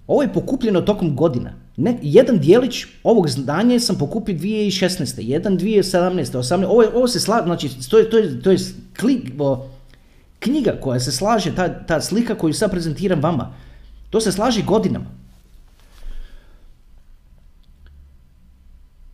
Ovo 0.06 0.22
je 0.22 0.32
pokupljeno 0.32 0.80
tokom 0.80 1.16
godina. 1.16 1.52
Ne, 1.76 1.98
jedan 2.02 2.38
dijelić 2.38 2.86
ovog 3.02 3.28
znanja 3.28 3.80
sam 3.80 3.98
pokupio 3.98 4.34
2016. 4.34 5.20
Jedan 5.20 5.58
2017. 5.58 6.38
18. 6.38 6.64
Ovo, 6.64 6.84
ovo 6.94 7.08
se 7.08 7.20
slaže, 7.20 7.44
znači 7.44 7.70
to 7.90 7.98
je, 7.98 8.10
to 8.10 8.18
je, 8.18 8.42
to 8.42 8.50
je 8.50 8.58
klik, 9.00 9.32
o, 9.38 9.68
knjiga 10.38 10.78
koja 10.80 11.00
se 11.00 11.12
slaže, 11.12 11.54
ta, 11.54 11.86
ta 11.86 12.00
slika 12.00 12.34
koju 12.34 12.54
sad 12.54 12.70
prezentiram 12.70 13.20
vama, 13.20 13.54
to 14.10 14.20
se 14.20 14.32
slaže 14.32 14.62
godinama. 14.62 15.06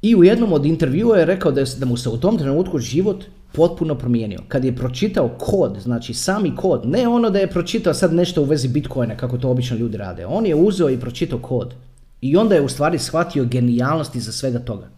I 0.06 0.14
u 0.16 0.24
jednom 0.24 0.52
od 0.52 0.66
intervjua 0.66 1.16
je 1.18 1.24
rekao 1.24 1.52
da, 1.52 1.60
je, 1.60 1.66
da 1.78 1.86
mu 1.86 1.96
se 1.96 2.08
u 2.08 2.16
tom 2.16 2.38
trenutku 2.38 2.78
život 2.78 3.24
potpuno 3.52 3.94
promijenio. 3.98 4.40
Kad 4.48 4.64
je 4.64 4.76
pročitao 4.76 5.28
kod, 5.38 5.78
znači 5.82 6.14
sami 6.14 6.52
kod, 6.56 6.86
ne 6.86 7.08
ono 7.08 7.30
da 7.30 7.38
je 7.38 7.50
pročitao 7.50 7.94
sad 7.94 8.12
nešto 8.14 8.42
u 8.42 8.44
vezi 8.44 8.68
Bitcoina 8.68 9.16
kako 9.16 9.38
to 9.38 9.50
obično 9.50 9.76
ljudi 9.76 9.96
rade. 9.96 10.26
On 10.26 10.46
je 10.46 10.54
uzeo 10.54 10.90
i 10.90 11.00
pročitao 11.00 11.38
kod. 11.38 11.74
I 12.20 12.36
onda 12.36 12.54
je 12.54 12.62
u 12.62 12.68
stvari 12.68 12.98
shvatio 12.98 13.44
genijalnost 13.44 14.14
iza 14.14 14.32
svega 14.32 14.58
toga. 14.58 14.88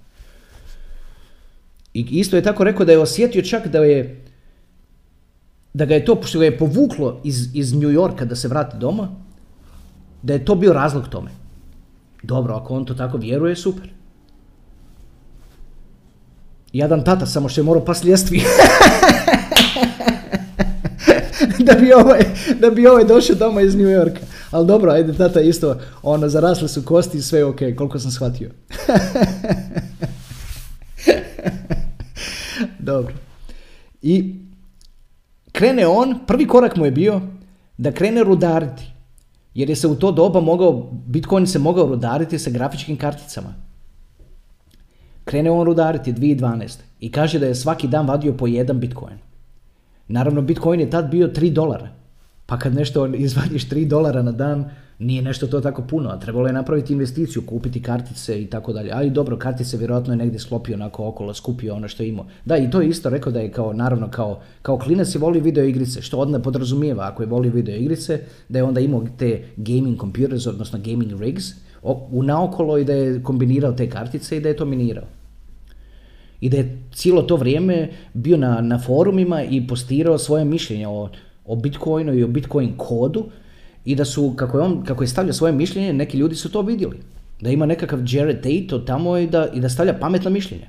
I 1.95 2.07
isto 2.11 2.37
je 2.37 2.43
tako 2.43 2.65
rekao 2.65 2.87
da 2.87 2.93
je 2.93 2.99
osjetio 2.99 3.43
čak 3.43 3.69
da 3.69 3.79
je 3.79 4.25
da 5.73 5.85
ga 5.85 5.95
je 5.95 6.05
to, 6.05 6.21
što 6.23 6.39
ga 6.39 6.45
je 6.45 6.59
povuklo 6.59 7.21
iz, 7.25 7.49
iz 7.55 7.73
New 7.73 7.91
Yorka 7.91 8.25
da 8.25 8.37
se 8.37 8.49
vrati 8.49 8.77
doma, 8.77 9.09
da 10.23 10.33
je 10.33 10.45
to 10.45 10.55
bio 10.55 10.73
razlog 10.73 11.09
tome. 11.09 11.31
Dobro, 12.23 12.55
ako 12.55 12.75
on 12.75 12.85
to 12.85 12.95
tako 12.95 13.19
vjeruje, 13.19 13.57
super. 13.57 13.98
Jadan 16.73 17.05
tata, 17.05 17.27
samo 17.27 17.49
što 17.49 17.61
je 17.61 17.65
morao 17.65 17.85
pas 17.85 18.05
ljestvi. 18.05 18.43
da, 21.67 21.75
bi 21.75 21.93
ovaj, 21.93 22.21
da 22.61 22.71
bi 22.71 22.87
ovaj 22.87 23.05
došao 23.05 23.37
doma 23.37 23.61
iz 23.61 23.75
New 23.75 23.89
Yorka. 23.89 24.21
Ali 24.51 24.67
dobro, 24.67 24.93
ajde 24.93 25.13
tata 25.13 25.41
isto, 25.41 25.77
ono, 26.03 26.29
zarasle 26.29 26.69
su 26.69 26.85
kosti 26.85 27.19
i 27.19 27.23
sve 27.23 27.39
je 27.39 27.45
ok, 27.45 27.59
koliko 27.77 27.99
sam 27.99 28.11
shvatio. 28.11 28.49
dobro. 32.79 33.15
I 34.03 34.35
krene 35.53 35.87
on, 35.87 36.19
prvi 36.27 36.47
korak 36.47 36.77
mu 36.77 36.85
je 36.85 36.91
bio 36.91 37.21
da 37.79 37.93
krene 37.93 38.25
rudariti. 38.25 38.83
Jer 39.55 39.71
je 39.71 39.77
se 39.77 39.87
u 39.87 39.95
to 39.95 40.13
doba 40.13 40.41
mogao, 40.41 40.91
Bitcoin 41.07 41.47
se 41.47 41.59
mogao 41.59 41.87
rudariti 41.87 42.39
sa 42.39 42.51
grafičkim 42.51 42.97
karticama. 42.97 43.68
Krene 45.29 45.51
on 45.51 45.67
rudariti 45.67 46.13
2012. 46.13 46.79
I 47.01 47.13
kaže 47.13 47.39
da 47.39 47.47
je 47.47 47.55
svaki 47.55 47.89
dan 47.89 48.07
vadio 48.09 48.33
po 48.33 48.47
jedan 48.47 48.81
Bitcoin. 48.81 49.19
Naravno, 50.09 50.43
Bitcoin 50.43 50.81
je 50.81 50.91
tad 50.91 51.11
bio 51.11 51.29
3 51.29 51.53
dolara. 51.53 51.89
Pa 52.47 52.59
kad 52.59 52.75
nešto 52.75 53.07
izvadiš 53.07 53.69
3 53.69 53.89
dolara 53.89 54.23
na 54.23 54.33
dan, 54.33 54.71
nije 54.99 55.23
nešto 55.23 55.47
to 55.47 55.61
tako 55.61 55.83
puno, 55.83 56.11
a 56.11 56.21
trebalo 56.21 56.47
je 56.47 56.53
napraviti 56.53 56.93
investiciju, 56.93 57.43
kupiti 57.47 57.83
kartice 57.83 58.43
i 58.43 58.47
tako 58.47 58.73
dalje. 58.73 58.91
Ali 58.93 59.11
dobro, 59.11 59.37
kartice 59.37 59.77
vjerojatno 59.77 60.13
je 60.13 60.17
negdje 60.17 60.41
sklopio 60.41 60.75
onako 60.75 61.09
okolo, 61.09 61.35
skupio 61.35 61.75
ono 61.75 61.89
što 61.89 62.03
je 62.03 62.09
imao. 62.09 62.27
Da, 62.45 62.57
i 62.57 62.71
to 62.71 62.81
je 62.81 62.89
isto 62.89 63.11
rekao 63.11 63.33
da 63.33 63.41
je 63.41 63.53
kao, 63.53 63.73
naravno, 63.73 64.11
kao, 64.11 64.41
kao 64.63 64.79
klinac 64.79 65.15
je 65.15 65.19
volio 65.19 65.43
video 65.43 65.65
igrice, 65.65 66.03
što 66.03 66.19
odmah 66.19 66.41
podrazumijeva 66.45 67.07
ako 67.07 67.23
je 67.23 67.27
volio 67.27 67.53
video 67.53 67.77
igrice, 67.77 68.21
da 68.49 68.59
je 68.59 68.65
onda 68.65 68.81
imao 68.81 69.05
te 69.19 69.45
gaming 69.57 70.01
computers, 70.01 70.47
odnosno 70.47 70.79
gaming 70.79 71.21
rigs, 71.21 71.45
u 72.11 72.23
naokolo 72.23 72.79
i 72.79 72.85
da 72.85 72.93
je 72.93 73.23
kombinirao 73.23 73.73
te 73.73 73.91
kartice 73.91 74.37
i 74.37 74.41
da 74.41 74.49
je 74.49 74.57
to 74.57 74.65
minirao. 74.65 75.18
I 76.41 76.49
da 76.49 76.57
je 76.57 76.83
cijelo 76.93 77.23
to 77.23 77.37
vrijeme 77.37 77.89
bio 78.15 78.37
na, 78.37 78.61
na 78.61 78.79
forumima 78.79 79.43
i 79.43 79.67
postirao 79.67 80.19
svoje 80.19 80.45
mišljenje 80.45 80.89
o, 80.89 81.11
o 81.45 81.57
Bitcoinu 81.57 82.15
i 82.15 82.23
o 82.23 82.29
Bitcoin 82.29 82.77
kodu 82.77 83.25
i 83.85 83.95
da 83.95 84.05
su, 84.05 84.35
kako 84.37 84.59
je, 84.59 84.65
on, 84.65 84.85
kako 84.85 85.03
je 85.03 85.09
stavljao 85.09 85.33
svoje 85.33 85.53
mišljenje, 85.53 85.93
neki 85.93 86.19
ljudi 86.19 86.37
su 86.37 86.53
to 86.53 86.63
vidjeli. 86.63 87.01
Da 87.41 87.51
ima 87.51 87.67
nekakav 87.67 88.01
Jared 88.07 88.37
Tate 88.37 88.85
tamo 88.87 89.19
i 89.19 89.27
da, 89.27 89.49
i 89.55 89.61
da 89.61 89.69
stavlja 89.69 89.99
pametno 90.01 90.31
mišljenje. 90.31 90.69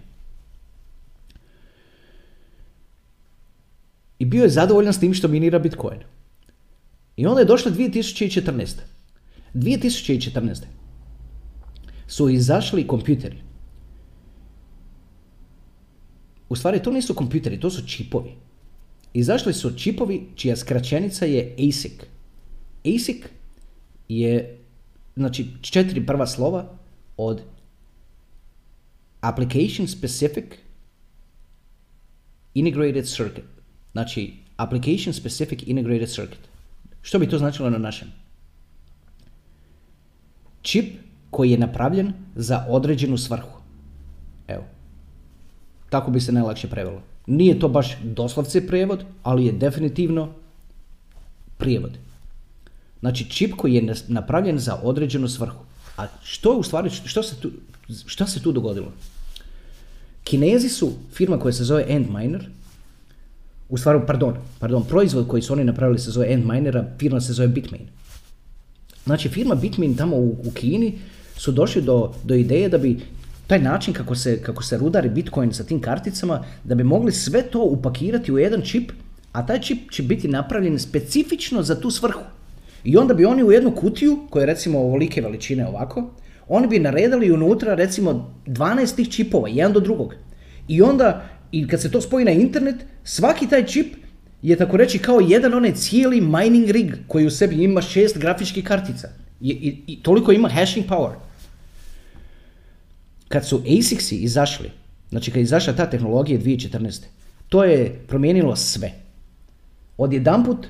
I 4.19 4.25
bio 4.25 4.43
je 4.43 4.49
zadovoljan 4.49 4.93
s 4.93 4.99
tim 4.99 5.13
što 5.13 5.27
minira 5.27 5.59
Bitcoin. 5.59 5.99
I 7.17 7.25
onda 7.25 7.41
je 7.41 7.45
došla 7.45 7.71
2014. 7.71 8.75
2014. 9.53 10.63
su 12.07 12.29
izašli 12.29 12.87
kompjuteri 12.87 13.48
u 16.49 16.55
stvari 16.55 16.83
to 16.83 16.91
nisu 16.91 17.13
kompjuteri, 17.13 17.59
to 17.59 17.69
su 17.69 17.87
čipovi. 17.87 18.31
Izašli 19.13 19.53
su 19.53 19.77
čipovi 19.77 20.27
čija 20.35 20.55
skraćenica 20.55 21.25
je 21.25 21.55
ASIC. 21.69 21.93
ASIC 22.85 23.25
je 24.09 24.57
znači 25.15 25.47
četiri 25.61 26.05
prva 26.05 26.27
slova 26.27 26.77
od 27.17 27.41
Application 29.21 29.87
Specific 29.87 30.45
Integrated 32.53 33.05
Circuit. 33.05 33.45
Znači 33.91 34.33
Application 34.57 35.13
Specific 35.13 35.59
Integrated 35.65 36.09
Circuit. 36.09 36.49
Što 37.01 37.19
bi 37.19 37.29
to 37.29 37.37
značilo 37.37 37.69
na 37.69 37.77
našem? 37.77 38.07
Čip 40.61 40.85
koji 41.29 41.51
je 41.51 41.57
napravljen 41.57 42.13
za 42.35 42.65
određenu 42.69 43.17
svrhu. 43.17 43.59
Evo, 44.47 44.63
tako 45.89 46.11
bi 46.11 46.21
se 46.21 46.31
najlakše 46.31 46.67
prevelo. 46.67 47.01
Nije 47.27 47.59
to 47.59 47.67
baš 47.67 47.97
doslovce 48.03 48.67
prijevod, 48.67 49.03
ali 49.23 49.45
je 49.45 49.51
definitivno 49.51 50.29
prijevod. 51.57 51.91
Znači 52.99 53.29
čip 53.29 53.53
koji 53.57 53.73
je 53.73 53.95
napravljen 54.07 54.59
za 54.59 54.79
određenu 54.83 55.27
svrhu. 55.27 55.63
A 55.97 56.07
što 56.23 56.53
u 56.57 56.63
stvari, 56.63 56.89
što 56.89 57.23
se 57.23 57.35
tu, 57.35 57.51
šta 58.05 58.27
se 58.27 58.41
tu 58.41 58.51
dogodilo? 58.51 58.91
Kinezi 60.23 60.69
su 60.69 60.91
firma 61.13 61.39
koja 61.39 61.53
se 61.53 61.63
zove 61.63 61.85
Antminer, 61.89 62.49
u 63.69 63.77
stvari, 63.77 63.99
pardon, 64.07 64.35
pardon, 64.59 64.83
proizvod 64.83 65.27
koji 65.27 65.41
su 65.41 65.53
oni 65.53 65.63
napravili 65.63 65.99
se 65.99 66.11
zove 66.11 66.33
Antminer, 66.33 66.77
a 66.77 66.85
firma 66.99 67.21
se 67.21 67.33
zove 67.33 67.47
Bitmain. 67.47 67.87
Znači 69.05 69.29
firma 69.29 69.55
Bitmain 69.55 69.95
tamo 69.95 70.15
u, 70.15 70.29
u 70.45 70.51
Kini 70.51 70.99
su 71.37 71.51
došli 71.51 71.81
do, 71.81 72.13
do 72.23 72.35
ideje 72.35 72.69
da 72.69 72.77
bi 72.77 72.99
taj 73.49 73.59
način 73.59 73.93
kako 73.93 74.15
se, 74.15 74.41
kako 74.43 74.63
se 74.63 74.77
rudari 74.77 75.09
Bitcoin 75.09 75.53
sa 75.53 75.63
tim 75.63 75.81
karticama, 75.81 76.43
da 76.63 76.75
bi 76.75 76.83
mogli 76.83 77.11
sve 77.11 77.41
to 77.41 77.63
upakirati 77.63 78.31
u 78.31 78.37
jedan 78.37 78.61
čip, 78.61 78.91
a 79.31 79.45
taj 79.45 79.61
čip 79.61 79.91
će 79.91 80.03
biti 80.03 80.27
napravljen 80.27 80.79
specifično 80.79 81.63
za 81.63 81.79
tu 81.81 81.91
svrhu. 81.91 82.21
I 82.83 82.97
onda 82.97 83.13
bi 83.13 83.25
oni 83.25 83.43
u 83.43 83.51
jednu 83.51 83.71
kutiju, 83.75 84.19
koja 84.29 84.41
je 84.41 84.47
recimo 84.47 84.79
ovolike 84.79 85.21
veličine 85.21 85.67
ovako, 85.67 86.03
oni 86.47 86.67
bi 86.67 86.79
naredali 86.79 87.31
unutra 87.31 87.75
recimo 87.75 88.33
12 88.45 88.95
tih 88.95 89.09
čipova, 89.09 89.49
jedan 89.49 89.73
do 89.73 89.79
drugog. 89.79 90.13
I 90.67 90.81
onda, 90.81 91.23
i 91.51 91.67
kad 91.67 91.81
se 91.81 91.91
to 91.91 92.01
spoji 92.01 92.25
na 92.25 92.31
internet, 92.31 92.75
svaki 93.03 93.47
taj 93.47 93.65
čip 93.65 93.95
je 94.41 94.55
tako 94.55 94.77
reći 94.77 94.99
kao 94.99 95.19
jedan 95.19 95.53
onaj 95.53 95.73
cijeli 95.73 96.21
mining 96.21 96.69
rig 96.69 96.95
koji 97.07 97.25
u 97.25 97.31
sebi 97.31 97.63
ima 97.63 97.81
šest 97.81 98.17
grafičkih 98.17 98.63
kartica. 98.63 99.09
I, 99.41 99.49
i, 99.49 99.93
i 99.93 100.03
toliko 100.03 100.31
ima 100.31 100.49
hashing 100.49 100.85
power. 100.87 101.28
Kad 103.29 103.47
su 103.47 103.61
ASICS-i 103.79 104.15
izašli, 104.15 104.71
znači 105.09 105.31
kad 105.31 105.37
je 105.37 105.43
izašla 105.43 105.73
ta 105.73 105.89
tehnologija 105.89 106.39
2014. 106.39 107.01
To 107.49 107.63
je 107.63 107.99
promijenilo 108.07 108.55
sve. 108.55 108.91
Odjedanput 109.97 110.67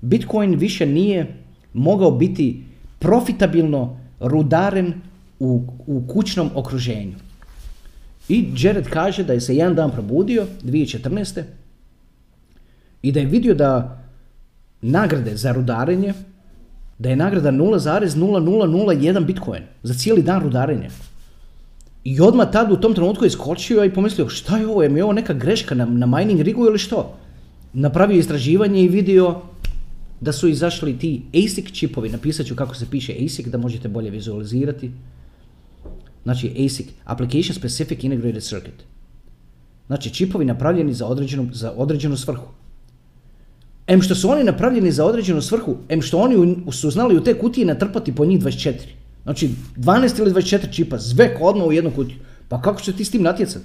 Bitcoin 0.00 0.54
više 0.54 0.86
nije 0.86 1.34
mogao 1.72 2.10
biti 2.10 2.62
profitabilno 2.98 3.98
rudaren 4.20 4.94
u, 5.40 5.62
u 5.86 6.02
kućnom 6.08 6.50
okruženju. 6.54 7.14
I 8.28 8.48
Jared 8.58 8.88
kaže 8.88 9.24
da 9.24 9.32
je 9.32 9.40
se 9.40 9.56
jedan 9.56 9.74
dan 9.74 9.90
probudio, 9.90 10.46
2014. 10.62 11.42
I 13.02 13.12
da 13.12 13.20
je 13.20 13.26
vidio 13.26 13.54
da 13.54 14.02
nagrade 14.80 15.36
za 15.36 15.52
rudarenje, 15.52 16.14
da 16.98 17.08
je 17.08 17.16
nagrada 17.16 17.50
0,0001 17.50 19.24
bitcoin 19.24 19.62
za 19.82 19.94
cijeli 19.94 20.22
dan 20.22 20.42
rudarenja. 20.42 20.90
I 22.08 22.20
odmah 22.20 22.48
tad 22.52 22.72
u 22.72 22.76
tom 22.76 22.94
trenutku 22.94 23.24
je 23.24 23.30
skočio 23.30 23.84
i 23.84 23.92
pomislio 23.94 24.28
šta 24.28 24.58
je 24.58 24.66
ovo, 24.66 24.82
je 24.82 24.88
mi 24.88 25.00
ovo 25.02 25.12
neka 25.12 25.32
greška 25.32 25.74
na, 25.74 25.84
na 25.84 26.06
mining 26.06 26.40
rigu 26.40 26.66
ili 26.66 26.78
što? 26.78 27.18
Napravio 27.72 28.18
istraživanje 28.18 28.82
i 28.82 28.88
vidio 28.88 29.40
da 30.20 30.32
su 30.32 30.48
izašli 30.48 30.98
ti 30.98 31.22
ASIC 31.34 31.72
čipovi, 31.72 32.08
napisat 32.08 32.46
ću 32.46 32.56
kako 32.56 32.74
se 32.74 32.86
piše 32.90 33.12
ASIC 33.24 33.46
da 33.46 33.58
možete 33.58 33.88
bolje 33.88 34.10
vizualizirati. 34.10 34.90
Znači 36.24 36.48
ASIC, 36.66 36.88
Application 37.04 37.54
Specific 37.54 38.04
Integrated 38.04 38.42
Circuit. 38.42 38.82
Znači 39.86 40.14
čipovi 40.14 40.44
napravljeni 40.44 40.94
za 40.94 41.06
određenu, 41.06 41.48
za 41.52 41.72
određenu 41.76 42.16
svrhu. 42.16 42.48
Em 43.86 44.02
što 44.02 44.14
su 44.14 44.30
oni 44.30 44.44
napravljeni 44.44 44.92
za 44.92 45.04
određenu 45.04 45.42
svrhu, 45.42 45.76
em 45.88 46.02
što 46.02 46.18
oni 46.18 46.56
su 46.72 46.90
znali 46.90 47.16
u 47.16 47.24
te 47.24 47.34
kutije 47.34 47.66
natrpati 47.66 48.14
po 48.14 48.24
njih 48.24 48.40
24. 48.40 48.97
Znači 49.28 49.50
12 49.76 50.20
ili 50.20 50.32
24 50.32 50.72
čipa, 50.72 50.98
sve 50.98 51.36
odmah 51.40 51.66
u 51.66 51.72
jednu 51.72 51.90
kutiju. 51.90 52.16
Pa 52.48 52.62
kako 52.62 52.80
će 52.80 52.92
ti 52.92 53.04
s 53.04 53.10
tim 53.10 53.22
natjecati? 53.22 53.64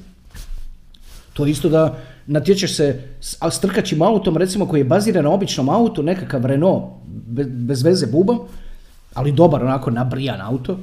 To 1.33 1.45
isto 1.45 1.69
da 1.69 1.97
natječeš 2.27 2.75
se 2.75 3.01
s 3.21 3.59
trkačim 3.61 4.01
autom, 4.01 4.37
recimo 4.37 4.65
koji 4.67 4.79
je 4.79 4.85
baziran 4.85 5.23
na 5.23 5.31
običnom 5.31 5.69
autu, 5.69 6.03
nekakav 6.03 6.45
Renault, 6.45 6.83
bez 7.47 7.83
veze 7.83 8.07
bubom, 8.07 8.39
ali 9.13 9.31
dobar 9.31 9.63
onako 9.63 9.91
nabrijan 9.91 10.41
auto. 10.41 10.79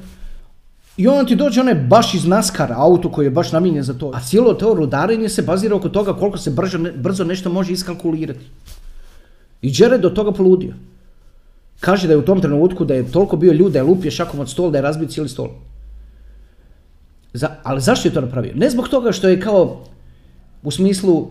I 0.97 1.07
onda 1.07 1.25
ti 1.25 1.35
dođe 1.35 1.61
onaj 1.61 1.75
baš 1.75 2.13
iz 2.13 2.25
NASCAR 2.25 2.73
auto 2.73 3.11
koji 3.11 3.25
je 3.25 3.31
baš 3.31 3.51
namijenjen 3.51 3.83
za 3.83 3.93
to. 3.93 4.11
A 4.15 4.19
cijelo 4.19 4.53
to 4.53 4.73
rudarenje 4.73 5.29
se 5.29 5.41
bazira 5.41 5.75
oko 5.75 5.89
toga 5.89 6.13
koliko 6.13 6.37
se 6.37 6.51
brzo, 6.51 6.77
brzo 6.95 7.23
nešto 7.23 7.49
može 7.49 7.73
iskalkulirati. 7.73 8.45
I 9.61 9.73
Jared 9.77 10.01
do 10.01 10.09
toga 10.09 10.31
poludio. 10.31 10.73
Kaže 11.81 12.07
da 12.07 12.13
je 12.13 12.17
u 12.17 12.25
tom 12.25 12.41
trenutku 12.41 12.85
da 12.85 12.93
je 12.93 13.11
toliko 13.11 13.37
bio 13.37 13.53
ljudi 13.53 13.73
da 13.73 13.79
je 13.79 13.83
lupio 13.83 14.11
šakom 14.11 14.39
od 14.39 14.49
stola, 14.49 14.71
da 14.71 14.77
je 14.77 14.81
razbio 14.81 15.07
cijeli 15.07 15.29
stol. 15.29 15.49
Za, 17.33 17.49
ali 17.63 17.81
zašto 17.81 18.07
je 18.07 18.13
to 18.13 18.21
napravio? 18.21 18.53
Ne 18.55 18.69
zbog 18.69 18.89
toga 18.89 19.11
što 19.11 19.27
je 19.27 19.39
kao, 19.41 19.83
u 20.63 20.71
smislu, 20.71 21.27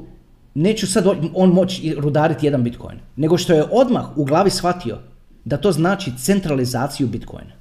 neću 0.55 0.87
sad 0.87 1.07
on 1.35 1.51
moći 1.51 1.95
rudariti 1.99 2.47
jedan 2.47 2.65
bitcoin, 2.65 2.99
nego 3.17 3.39
što 3.39 3.55
je 3.55 3.65
odmah 3.71 4.17
u 4.17 4.25
glavi 4.25 4.51
shvatio 4.51 4.99
da 5.45 5.57
to 5.57 5.73
znači 5.73 6.13
centralizaciju 6.19 7.09
bitcoina. 7.09 7.55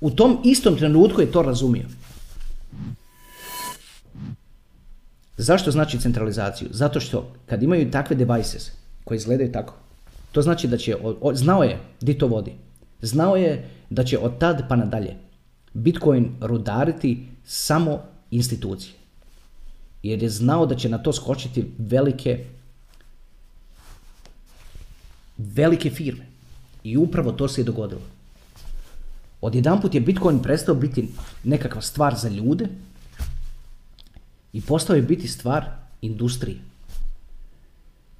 U 0.00 0.10
tom 0.10 0.38
istom 0.44 0.76
trenutku 0.76 1.20
je 1.20 1.32
to 1.32 1.42
razumio. 1.42 1.86
Zašto 5.36 5.70
znači 5.70 6.00
centralizaciju? 6.00 6.68
Zato 6.72 7.00
što 7.00 7.32
kad 7.46 7.62
imaju 7.62 7.90
takve 7.90 8.16
devices 8.16 8.70
koji 9.04 9.16
izgledaju 9.16 9.52
tako, 9.52 9.74
to 10.32 10.42
znači 10.42 10.68
da 10.68 10.76
će, 10.76 10.96
znao 11.32 11.62
je 11.62 11.78
di 12.00 12.14
to 12.18 12.26
vodi. 12.26 12.52
Znao 13.02 13.36
je 13.36 13.70
da 13.90 14.04
će 14.04 14.18
od 14.18 14.38
tad 14.38 14.68
pa 14.68 14.76
nadalje 14.76 15.16
Bitcoin 15.74 16.30
rudariti 16.40 17.26
samo 17.44 18.02
institucije. 18.30 18.92
Jer 20.02 20.22
je 20.22 20.30
znao 20.30 20.66
da 20.66 20.76
će 20.76 20.88
na 20.88 20.98
to 20.98 21.12
skočiti 21.12 21.64
velike 21.78 22.44
velike 25.38 25.90
firme. 25.90 26.26
I 26.84 26.96
upravo 26.96 27.32
to 27.32 27.48
se 27.48 27.60
je 27.60 27.64
dogodilo. 27.64 28.00
Odjedanput 29.40 29.94
je 29.94 30.00
Bitcoin 30.00 30.42
prestao 30.42 30.74
biti 30.74 31.08
nekakva 31.44 31.80
stvar 31.80 32.14
za 32.18 32.28
ljude 32.28 32.68
i 34.52 34.60
postao 34.60 34.96
je 34.96 35.02
biti 35.02 35.28
stvar 35.28 35.64
industrije. 36.02 36.58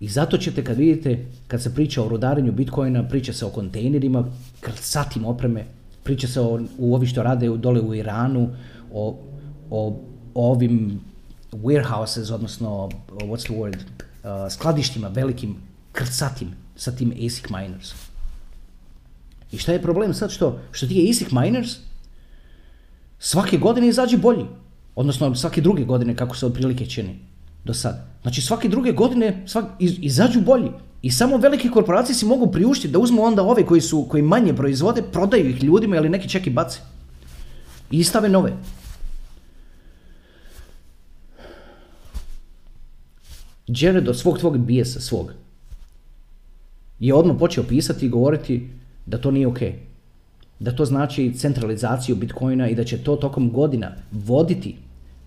I 0.01 0.09
zato 0.09 0.39
ćete 0.39 0.65
kad 0.65 0.77
vidite, 0.77 1.27
kad 1.49 1.63
se 1.63 1.75
priča 1.75 2.03
o 2.03 2.09
rudarenju 2.09 2.53
Bitcoina, 2.53 3.09
priča 3.09 3.33
se 3.33 3.47
o 3.47 3.51
kontejnerima, 3.51 4.25
krcatim 4.61 5.25
opreme, 5.25 5.65
priča 6.03 6.29
se 6.29 6.41
o, 6.41 6.61
u 6.79 6.95
ovi 6.95 7.07
što 7.07 7.23
rade 7.23 7.49
dole 7.49 7.81
u 7.81 7.95
Iranu, 7.95 8.51
o, 8.93 9.19
o, 9.71 10.01
ovim 10.35 11.01
warehouses, 11.53 12.35
odnosno, 12.35 12.89
what's 13.09 13.45
the 13.45 13.55
word, 13.55 13.79
uh, 13.79 14.53
skladištima 14.53 15.09
velikim, 15.09 15.57
krcatim 15.93 16.55
sa 16.77 16.93
tim 16.93 17.11
ASIC 17.11 17.51
miners. 17.51 17.93
I 19.53 19.59
šta 19.59 19.73
je 19.73 19.83
problem 19.83 20.15
sad 20.15 20.31
što, 20.31 20.61
što 20.73 20.87
ti 20.87 21.11
ASIC 21.11 21.31
miners 21.31 21.77
svake 23.19 23.59
godine 23.59 23.89
izađe 23.89 24.17
bolji. 24.17 24.45
Odnosno 24.95 25.35
svake 25.35 25.61
druge 25.61 25.85
godine 25.85 26.17
kako 26.17 26.37
se 26.37 26.47
otprilike 26.47 26.87
čini 26.87 27.19
do 27.69 27.75
sad. 27.75 28.05
Znači 28.23 28.43
svake 28.43 28.69
druge 28.69 28.93
godine 28.93 29.43
svak, 29.47 29.65
izađu 29.79 30.41
bolji. 30.41 30.71
I 31.03 31.11
samo 31.11 31.37
velike 31.37 31.69
korporacije 31.69 32.15
si 32.15 32.27
mogu 32.27 32.47
priuštiti 32.53 32.93
da 32.93 32.99
uzmu 32.99 33.23
onda 33.23 33.43
ove 33.43 33.67
koji 33.67 33.81
su 33.81 34.07
koji 34.09 34.23
manje 34.23 34.55
proizvode, 34.55 35.03
prodaju 35.03 35.51
ih 35.51 35.63
ljudima 35.63 35.97
ili 35.97 36.09
neki 36.09 36.29
čak 36.29 36.47
i 36.47 36.51
bace. 36.51 36.81
I 37.91 38.05
stave 38.05 38.29
nove. 38.29 38.53
Jared 43.67 44.09
od 44.09 44.19
svog 44.19 44.39
tvog 44.39 44.59
bijesa 44.59 45.01
svog 45.01 45.33
je 46.99 47.15
odmah 47.15 47.37
počeo 47.39 47.65
pisati 47.65 48.07
i 48.07 48.09
govoriti 48.09 48.71
da 49.07 49.19
to 49.19 49.31
nije 49.31 49.47
ok. 49.47 49.59
Da 50.59 50.77
to 50.77 50.85
znači 50.85 51.33
centralizaciju 51.37 52.17
Bitcoina 52.17 52.69
i 52.69 52.75
da 52.75 52.85
će 52.85 52.99
to 52.99 53.17
tokom 53.17 53.53
godina 53.53 53.93
voditi 54.13 54.77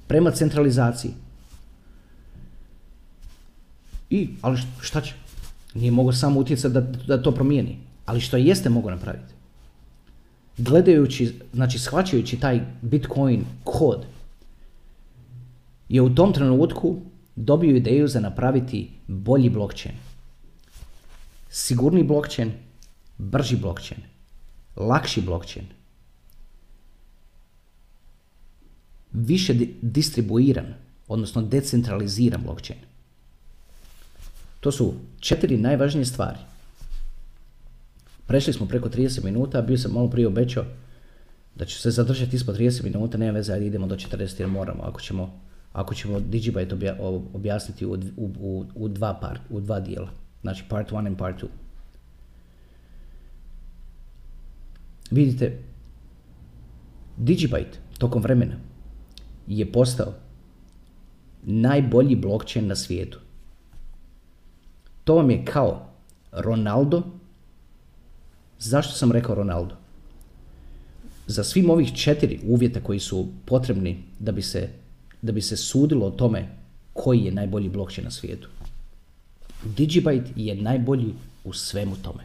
prema 0.08 0.32
centralizaciji. 0.32 1.12
I, 4.12 4.30
ali 4.41 4.58
šta 4.82 5.02
će? 5.02 5.13
Nije 5.74 5.91
mogao 5.91 6.13
samo 6.13 6.39
utjecati 6.39 6.74
da, 6.74 6.82
da 6.82 7.21
to 7.21 7.32
promijeni. 7.32 7.78
Ali 8.06 8.21
što 8.21 8.38
jeste 8.38 8.69
mogao 8.69 8.91
napraviti? 8.91 9.34
Gledajući, 10.58 11.34
znači 11.54 11.80
shvaćajući 11.80 12.39
taj 12.39 12.62
Bitcoin 12.82 13.45
kod, 13.63 14.06
je 15.89 16.02
u 16.02 16.15
tom 16.15 16.34
trenutku 16.34 16.97
dobio 17.36 17.76
ideju 17.76 18.08
za 18.08 18.19
napraviti 18.19 18.89
bolji 19.08 19.50
blockchain. 19.50 19.95
Sigurni 21.50 22.04
blockchain, 22.04 22.52
brži 23.17 23.56
blockchain, 23.56 24.02
lakši 24.76 25.21
blockchain, 25.21 25.65
više 29.12 29.54
distribuiran, 29.82 30.74
odnosno 31.08 31.41
decentraliziran 31.41 32.41
blockchain. 32.43 32.90
To 34.62 34.71
su 34.71 34.93
četiri 35.19 35.58
najvažnije 35.58 36.06
stvari. 36.06 36.38
Prešli 38.28 38.54
smo 38.54 38.67
preko 38.67 38.89
30 38.89 39.24
minuta, 39.24 39.62
bio 39.62 39.78
sam 39.78 39.91
malo 39.91 40.10
prije 40.10 40.28
obećao 40.28 40.65
da 41.56 41.65
ću 41.65 41.80
se 41.80 41.91
zadržati 41.91 42.36
ispod 42.36 42.58
30 42.58 42.84
minuta, 42.84 43.17
nema 43.17 43.32
veze, 43.32 43.54
ajde 43.54 43.65
idemo 43.65 43.88
do 43.88 43.95
40 43.95 44.39
jer 44.39 44.50
moramo, 44.50 44.84
ako 44.84 45.02
ćemo, 45.02 45.39
ako 45.74 45.95
ćemo 45.95 46.19
Digibyte 46.19 46.95
objasniti 47.34 47.86
u, 47.86 47.97
u, 48.17 48.65
u, 48.76 48.88
dva 48.88 49.13
part, 49.21 49.41
u 49.50 49.60
dva 49.60 49.80
dijela. 49.80 50.10
Znači 50.41 50.63
part 50.69 50.91
1 50.91 51.08
and 51.08 51.17
part 51.17 51.41
2. 51.41 51.47
Vidite, 55.12 55.58
Digibyte 57.17 57.78
tokom 57.97 58.21
vremena 58.21 58.56
je 59.47 59.71
postao 59.71 60.13
najbolji 61.43 62.15
blockchain 62.15 62.67
na 62.67 62.76
svijetu. 62.76 63.19
To 65.12 65.15
vam 65.15 65.32
je 65.32 65.45
kao 65.45 65.88
Ronaldo. 66.32 67.02
Zašto 68.60 68.93
sam 68.93 69.12
rekao 69.12 69.36
Ronaldo? 69.36 69.76
za 71.28 71.43
svim 71.43 71.69
ovih 71.69 71.93
četiri 71.95 72.39
uvjeta 72.47 72.80
koji 72.80 73.00
su 73.00 73.28
potrebni 73.45 74.04
da 74.19 74.32
bi 74.32 74.41
se, 74.41 74.69
da 75.21 75.32
bi 75.32 75.41
se 75.41 75.58
sudilo 75.58 76.08
o 76.08 76.12
tome 76.12 76.47
koji 76.93 77.19
je 77.19 77.32
najbolji 77.32 77.69
blockchain 77.69 78.06
na 78.06 78.12
svijetu. 78.12 78.50
Digibyte 79.78 80.32
je 80.36 80.56
najbolji 80.56 81.13
u 81.43 81.54
svemu 81.54 81.95
tome. 81.95 82.24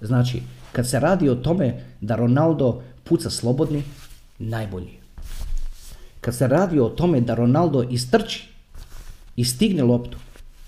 Znači, 0.00 0.42
kad 0.72 0.88
se 0.88 1.00
radi 1.00 1.28
o 1.28 1.34
tome 1.34 1.84
da 2.00 2.16
Ronaldo 2.16 2.82
puca 3.04 3.30
slobodni, 3.30 3.82
najbolji. 4.38 4.98
Kad 6.20 6.34
se 6.36 6.48
radi 6.48 6.80
o 6.80 6.88
tome 6.88 7.20
da 7.20 7.34
Ronaldo 7.34 7.82
istrči 7.82 8.48
i 9.36 9.44
stigne 9.44 9.82
loptu 9.82 10.18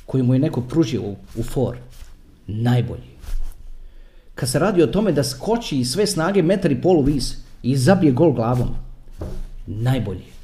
koju 0.07 0.25
mu 0.25 0.35
je 0.35 0.41
neko 0.41 0.61
pružio 0.61 1.03
u, 1.37 1.43
for, 1.43 1.77
najbolji. 2.47 3.15
Kad 4.35 4.49
se 4.49 4.59
radi 4.59 4.83
o 4.83 4.87
tome 4.87 5.13
da 5.13 5.25
skoči 5.25 5.81
i 5.81 5.85
sve 5.85 6.07
snage 6.07 6.43
metar 6.43 6.73
i 6.73 6.81
polu 6.83 7.03
vis 7.03 7.37
i 7.63 7.77
zabije 7.77 8.13
gol 8.13 8.33
glavom, 8.33 8.75
najbolji. 9.67 10.35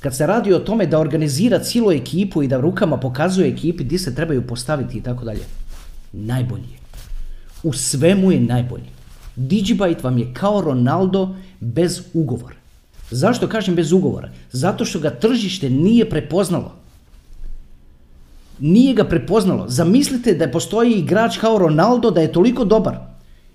Kad 0.00 0.16
se 0.16 0.26
radi 0.26 0.52
o 0.52 0.58
tome 0.58 0.86
da 0.86 0.98
organizira 0.98 1.58
cijelu 1.58 1.92
ekipu 1.92 2.42
i 2.42 2.48
da 2.48 2.60
rukama 2.60 2.96
pokazuje 2.96 3.48
ekipi 3.48 3.84
gdje 3.84 3.98
se 3.98 4.14
trebaju 4.14 4.46
postaviti 4.46 4.98
i 4.98 5.02
tako 5.02 5.24
dalje, 5.24 5.42
najbolji. 6.12 6.78
U 7.62 7.72
svemu 7.72 8.32
je 8.32 8.40
najbolji. 8.40 8.90
Digibyte 9.36 10.04
vam 10.04 10.18
je 10.18 10.34
kao 10.34 10.60
Ronaldo 10.60 11.36
bez 11.60 12.02
ugovora. 12.14 12.54
Zašto 13.10 13.48
kažem 13.48 13.74
bez 13.74 13.92
ugovora? 13.92 14.30
Zato 14.52 14.84
što 14.84 15.00
ga 15.00 15.10
tržište 15.10 15.70
nije 15.70 16.10
prepoznalo. 16.10 16.85
Nije 18.58 18.94
ga 18.94 19.04
prepoznalo. 19.04 19.64
Zamislite 19.68 20.34
da 20.34 20.50
postoji 20.50 20.92
igrač 20.92 21.38
kao 21.38 21.58
Ronaldo 21.58 22.10
da 22.10 22.20
je 22.20 22.32
toliko 22.32 22.64
dobar 22.64 22.96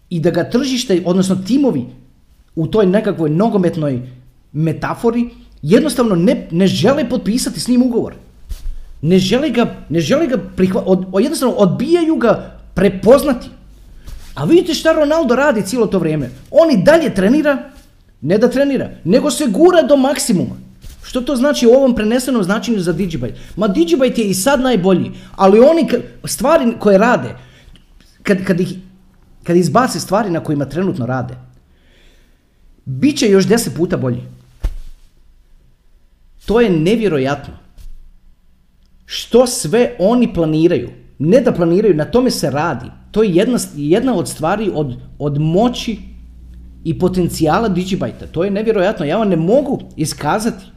i 0.10 0.20
da 0.20 0.32
ga 0.32 0.50
tržište, 0.50 1.02
odnosno 1.06 1.36
timovi 1.48 1.86
u 2.56 2.68
toj 2.68 2.86
nekakvoj 2.86 3.30
nogometnoj 3.30 4.02
metafori 4.52 5.30
jednostavno 5.62 6.16
ne, 6.16 6.48
ne 6.52 6.68
žele 6.68 7.10
potpisati 7.10 7.60
s 7.60 7.68
njim 7.68 7.84
ugovor. 7.84 8.16
Ne 9.02 9.20
žele 9.20 9.50
ga, 9.50 9.76
ne 9.90 10.00
žele 10.00 10.28
ga 10.28 10.38
prihva, 10.56 10.84
od, 10.86 11.06
jednostavno 11.20 11.56
odbijaju 11.56 12.16
ga 12.16 12.60
prepoznati. 12.74 13.50
A 14.36 14.46
vidite 14.46 14.74
šta 14.74 14.92
Ronaldo 14.92 15.36
radi 15.36 15.62
cijelo 15.62 15.88
to 15.88 16.00
vrijeme. 16.00 16.30
On 16.52 16.72
i 16.72 16.84
dalje 16.84 17.14
trenira, 17.14 17.58
ne 18.22 18.38
da 18.38 18.50
trenira, 18.50 18.90
nego 19.04 19.32
se 19.32 19.48
gura 19.48 19.82
do 19.82 19.96
maksimuma. 19.96 20.56
Što 21.12 21.22
to 21.22 21.36
znači 21.36 21.68
u 21.68 21.72
ovom 21.72 21.96
prenesenom 21.96 22.44
značenju 22.44 22.80
za 22.80 22.94
Digibyte? 22.94 23.34
Ma 23.56 23.68
Digibyte 23.68 24.20
je 24.20 24.30
i 24.30 24.34
sad 24.34 24.62
najbolji, 24.62 25.12
ali 25.36 25.60
oni 25.60 25.88
stvari 26.26 26.74
koje 26.80 26.98
rade, 26.98 27.36
kad, 28.24 28.44
kad, 28.44 28.60
ih, 28.60 28.70
kad 29.44 29.58
izbace 29.58 30.00
stvari 30.00 30.30
na 30.30 30.40
kojima 30.40 30.66
trenutno 30.66 31.06
rade, 31.06 31.36
bit 32.86 33.18
će 33.18 33.30
još 33.30 33.48
deset 33.48 33.76
puta 33.76 33.98
bolji. 33.98 34.24
To 36.46 36.62
je 36.62 36.70
nevjerojatno. 36.70 37.54
Što 39.06 39.48
sve 39.48 39.96
oni 40.00 40.34
planiraju, 40.34 40.90
ne 41.20 41.42
da 41.42 41.52
planiraju, 41.52 41.96
na 41.96 42.06
tome 42.06 42.32
se 42.32 42.50
radi. 42.50 42.88
To 43.12 43.24
je 43.24 43.36
jedna, 43.36 43.60
jedna 43.76 44.16
od 44.16 44.30
stvari 44.30 44.72
od, 44.74 44.96
od 45.20 45.40
moći 45.40 45.98
i 46.84 47.00
potencijala 47.00 47.70
Digibyte. 47.70 48.32
To 48.32 48.44
je 48.44 48.52
nevjerojatno. 48.52 49.06
Ja 49.06 49.18
vam 49.18 49.30
ne 49.30 49.36
mogu 49.36 49.82
iskazati, 49.96 50.72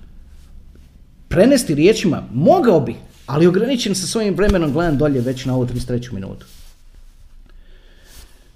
prenesti 1.34 1.74
riječima. 1.74 2.22
Mogao 2.34 2.80
bi, 2.80 2.94
ali 3.26 3.46
ograničen 3.46 3.94
sa 3.94 4.06
svojim 4.06 4.34
vremenom 4.34 4.72
gledam 4.72 4.98
dolje 4.98 5.20
već 5.20 5.44
na 5.44 5.54
ovu 5.54 5.66
33. 5.66 6.12
minutu. 6.12 6.46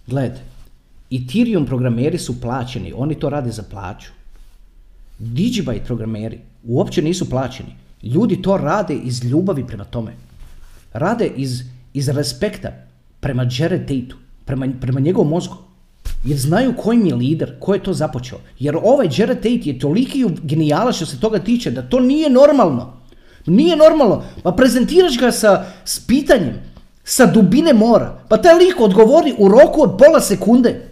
Gledajte, 0.07 0.41
Ethereum 1.11 1.67
programeri 1.67 2.19
su 2.19 2.41
plaćeni, 2.41 2.93
oni 2.97 3.15
to 3.15 3.31
rade 3.31 3.51
za 3.51 3.63
plaću. 3.63 4.11
Digibyte 5.19 5.85
programeri 5.87 6.39
uopće 6.65 7.03
nisu 7.03 7.31
plaćeni. 7.31 7.75
Ljudi 8.03 8.43
to 8.43 8.57
rade 8.57 8.95
iz 8.95 9.25
ljubavi 9.25 9.67
prema 9.67 9.85
tome. 9.85 10.13
Rade 10.93 11.27
iz, 11.37 11.63
iz 11.95 12.09
respekta 12.09 12.73
prema 13.21 13.49
Jared 13.59 13.81
Tateu, 13.81 14.19
prema, 14.45 14.69
prema 14.81 15.01
njegovom 15.01 15.29
mozgu. 15.29 15.57
Jer 16.25 16.39
znaju 16.39 16.75
koji 16.77 17.09
je 17.09 17.15
lider, 17.15 17.53
ko 17.61 17.75
je 17.75 17.83
to 17.83 17.93
započeo. 17.93 18.39
Jer 18.59 18.77
ovaj 18.83 19.09
Jared 19.17 19.37
Tate 19.37 19.61
je 19.65 19.79
toliki 19.79 20.25
genijala 20.43 20.93
što 20.93 21.07
se 21.07 21.21
toga 21.21 21.39
tiče 21.39 21.71
da 21.71 21.83
to 21.83 22.01
nije 22.01 22.31
normalno. 22.31 22.93
Nije 23.47 23.77
normalno. 23.77 24.23
Pa 24.43 24.53
prezentiraš 24.53 25.19
ga 25.19 25.33
sa, 25.33 25.65
s 25.85 26.07
pitanjem, 26.07 26.55
sa 27.05 27.27
dubine 27.27 27.73
mora. 27.73 28.19
Pa 28.29 28.37
taj 28.37 28.55
lik 28.55 28.81
odgovori 28.81 29.35
u 29.39 29.49
roku 29.49 29.83
od 29.83 29.97
pola 29.99 30.21
sekunde. 30.21 30.89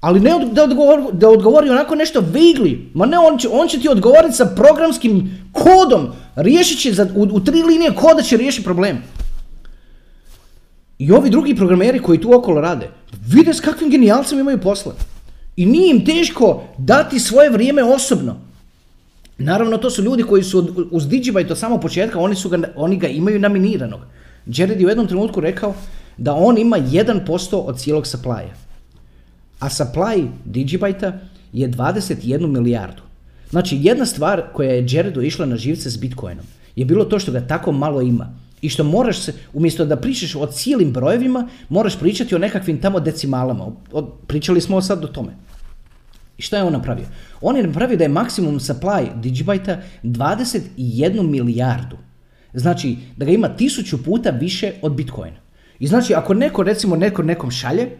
Ali 0.00 0.20
ne 0.20 0.30
da 0.52 0.64
odgovori, 0.64 1.02
da 1.12 1.28
odgovori 1.28 1.70
onako 1.70 1.94
nešto 1.94 2.20
vigli. 2.20 2.90
Ma 2.94 3.06
ne, 3.06 3.18
on 3.18 3.38
će, 3.38 3.48
on 3.52 3.68
će 3.68 3.80
ti 3.80 3.88
odgovoriti 3.88 4.36
sa 4.36 4.46
programskim 4.46 5.46
kodom. 5.52 6.08
Riješit 6.36 6.80
će, 6.80 6.92
za, 6.92 7.06
u, 7.16 7.22
u 7.32 7.40
tri 7.40 7.62
linije 7.62 7.94
koda 7.94 8.22
će 8.22 8.36
riješiti 8.36 8.64
problem. 8.64 9.02
I 11.00 11.12
ovi 11.12 11.30
drugi 11.30 11.54
programeri 11.56 11.98
koji 11.98 12.20
tu 12.20 12.34
okolo 12.36 12.60
rade, 12.60 12.90
vide 13.26 13.54
s 13.54 13.60
kakvim 13.60 13.90
genijalcem 13.90 14.38
imaju 14.38 14.60
posla. 14.60 14.94
I 15.56 15.66
nije 15.66 15.90
im 15.90 16.04
teško 16.04 16.62
dati 16.78 17.20
svoje 17.20 17.50
vrijeme 17.50 17.84
osobno. 17.84 18.36
Naravno, 19.38 19.76
to 19.76 19.90
su 19.90 20.02
ljudi 20.02 20.22
koji 20.22 20.42
su 20.42 20.88
uz 20.90 21.08
Digibyte 21.08 21.50
od 21.50 21.58
samog 21.58 21.80
početka, 21.80 22.20
oni, 22.20 22.34
su 22.34 22.48
ga, 22.48 22.58
oni 22.76 22.96
ga 22.96 23.08
imaju 23.08 23.40
naminiranog. 23.40 24.00
Jared 24.46 24.80
je 24.80 24.86
u 24.86 24.88
jednom 24.88 25.06
trenutku 25.06 25.40
rekao 25.40 25.74
da 26.16 26.34
on 26.34 26.58
ima 26.58 26.76
1% 26.78 27.56
od 27.56 27.78
cijelog 27.78 28.04
supply 28.04 28.44
A 29.60 29.68
supply 29.68 30.28
Digibyte 30.44 31.12
je 31.52 31.68
21 31.68 32.46
milijardu. 32.46 33.02
Znači, 33.50 33.78
jedna 33.80 34.06
stvar 34.06 34.42
koja 34.52 34.70
je 34.70 34.86
Jaredu 34.88 35.22
išla 35.22 35.46
na 35.46 35.56
živce 35.56 35.90
s 35.90 35.96
Bitcoinom 35.96 36.44
je 36.76 36.84
bilo 36.84 37.04
to 37.04 37.18
što 37.18 37.32
ga 37.32 37.40
tako 37.40 37.72
malo 37.72 38.00
ima. 38.00 38.34
I 38.62 38.68
što 38.68 38.84
moraš 38.84 39.20
se, 39.20 39.34
umjesto 39.52 39.84
da 39.84 39.96
pričaš 39.96 40.34
o 40.34 40.46
cijelim 40.46 40.92
brojevima, 40.92 41.48
moraš 41.68 41.98
pričati 41.98 42.34
o 42.34 42.38
nekakvim 42.38 42.80
tamo 42.80 43.00
decimalama. 43.00 43.72
pričali 44.26 44.60
smo 44.60 44.80
sad 44.80 45.04
o 45.04 45.08
tome. 45.08 45.32
I 46.38 46.42
što 46.42 46.56
je 46.56 46.62
on 46.62 46.72
napravio? 46.72 47.06
On 47.40 47.56
je 47.56 47.66
napravio 47.66 47.96
da 47.96 48.04
je 48.04 48.08
maksimum 48.08 48.60
supply 48.60 49.08
Digibyte 49.22 49.80
21 50.02 51.22
milijardu. 51.30 51.96
Znači 52.54 52.96
da 53.16 53.24
ga 53.24 53.32
ima 53.32 53.48
tisuću 53.48 54.04
puta 54.04 54.30
više 54.30 54.72
od 54.82 54.92
Bitcoina. 54.92 55.36
I 55.78 55.86
znači 55.86 56.14
ako 56.14 56.34
neko 56.34 56.62
recimo 56.62 56.96
neko 56.96 57.22
nekom 57.22 57.50
šalje, 57.50 57.90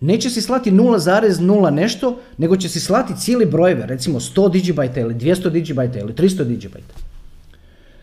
neće 0.00 0.30
si 0.30 0.42
slati 0.42 0.70
0,0 0.70 1.70
nešto, 1.70 2.18
nego 2.38 2.56
će 2.56 2.68
si 2.68 2.80
slati 2.80 3.16
cijeli 3.16 3.46
brojeve, 3.46 3.86
recimo 3.86 4.20
100 4.20 4.50
Digibyte 4.52 5.00
ili 5.00 5.14
200 5.14 5.50
Digibyte 5.50 6.00
ili 6.00 6.12
300 6.12 6.44
Digibyte. 6.44 7.05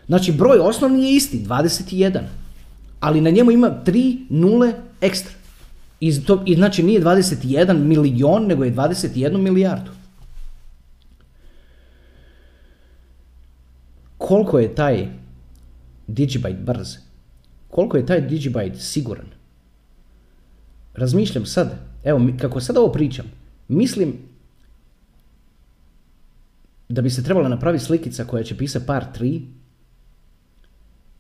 Znači 0.08 0.32
broj 0.32 0.58
osnovni 0.58 1.04
je 1.04 1.16
isti, 1.16 1.46
21. 1.46 2.22
Ali 3.00 3.22
na 3.22 3.30
njemu 3.30 3.52
ima 3.52 3.82
3 3.86 4.26
nule 4.30 4.74
ekstra. 5.02 5.34
I, 6.00 6.24
to, 6.26 6.44
I 6.46 6.56
znači 6.56 6.84
nije 6.84 7.02
21 7.02 7.78
milion, 7.78 8.48
nego 8.48 8.63
je 8.63 8.76
21 8.76 9.38
milijardu. 9.38 9.92
Koliko 14.18 14.60
je 14.60 14.76
taj 14.76 15.08
Digibyte 16.08 16.63
brz? 16.63 16.96
Koliko 17.70 17.98
je 17.98 18.06
taj 18.06 18.30
Digibyte 18.30 18.80
siguran? 18.80 19.26
Razmišljam 20.94 21.46
sad, 21.46 21.80
evo 22.04 22.22
kako 22.42 22.62
sad 22.62 22.78
ovo 22.78 22.92
pričam, 22.92 23.26
mislim 23.68 24.13
da 26.89 27.02
bi 27.02 27.10
se 27.10 27.24
trebala 27.24 27.50
napraviti 27.50 27.84
slikica 27.84 28.24
koja 28.26 28.44
će 28.44 28.58
pisati 28.58 28.86
par 28.86 29.06
3 29.20 29.42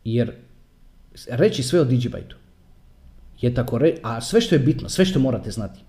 jer 0.03 0.31
reći 1.29 1.63
sve 1.63 1.79
o 1.79 1.85
Digibyte 1.85 2.33
je 3.41 3.53
tako 3.53 3.77
re, 3.77 3.95
a 4.03 4.21
sve 4.21 4.41
što 4.41 4.55
je 4.55 4.59
bitno, 4.59 4.89
sve 4.89 5.05
što 5.05 5.19
morate 5.19 5.51
znati 5.51 5.79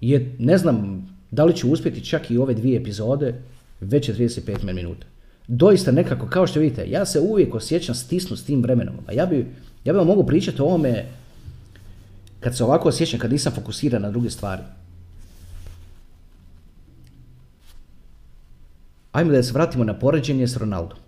je, 0.00 0.36
ne 0.38 0.58
znam 0.58 1.06
da 1.30 1.44
li 1.44 1.56
ću 1.56 1.70
uspjeti 1.70 2.04
čak 2.04 2.30
i 2.30 2.38
ove 2.38 2.54
dvije 2.54 2.80
epizode, 2.80 3.42
već 3.80 4.08
je 4.08 4.14
35 4.14 4.72
minuta. 4.72 5.06
Doista 5.48 5.92
nekako, 5.92 6.26
kao 6.26 6.46
što 6.46 6.60
vidite, 6.60 6.90
ja 6.90 7.06
se 7.06 7.20
uvijek 7.20 7.54
osjećam 7.54 7.94
stisnu 7.94 8.36
s 8.36 8.44
tim 8.44 8.62
vremenom. 8.62 8.94
A 9.06 9.12
ja 9.12 9.26
bi, 9.26 9.36
ja 9.84 9.92
bi 9.92 9.98
vam 9.98 10.06
mogu 10.06 10.26
pričati 10.26 10.62
o 10.62 10.64
ovome 10.64 11.04
kad 12.40 12.56
se 12.56 12.64
ovako 12.64 12.88
osjećam, 12.88 13.20
kad 13.20 13.32
nisam 13.32 13.52
fokusiran 13.52 14.02
na 14.02 14.10
druge 14.10 14.30
stvari. 14.30 14.62
Ajmo 19.12 19.32
da 19.32 19.42
se 19.42 19.52
vratimo 19.52 19.84
na 19.84 19.98
poređenje 19.98 20.48
s 20.48 20.56
Ronaldom. 20.56 20.98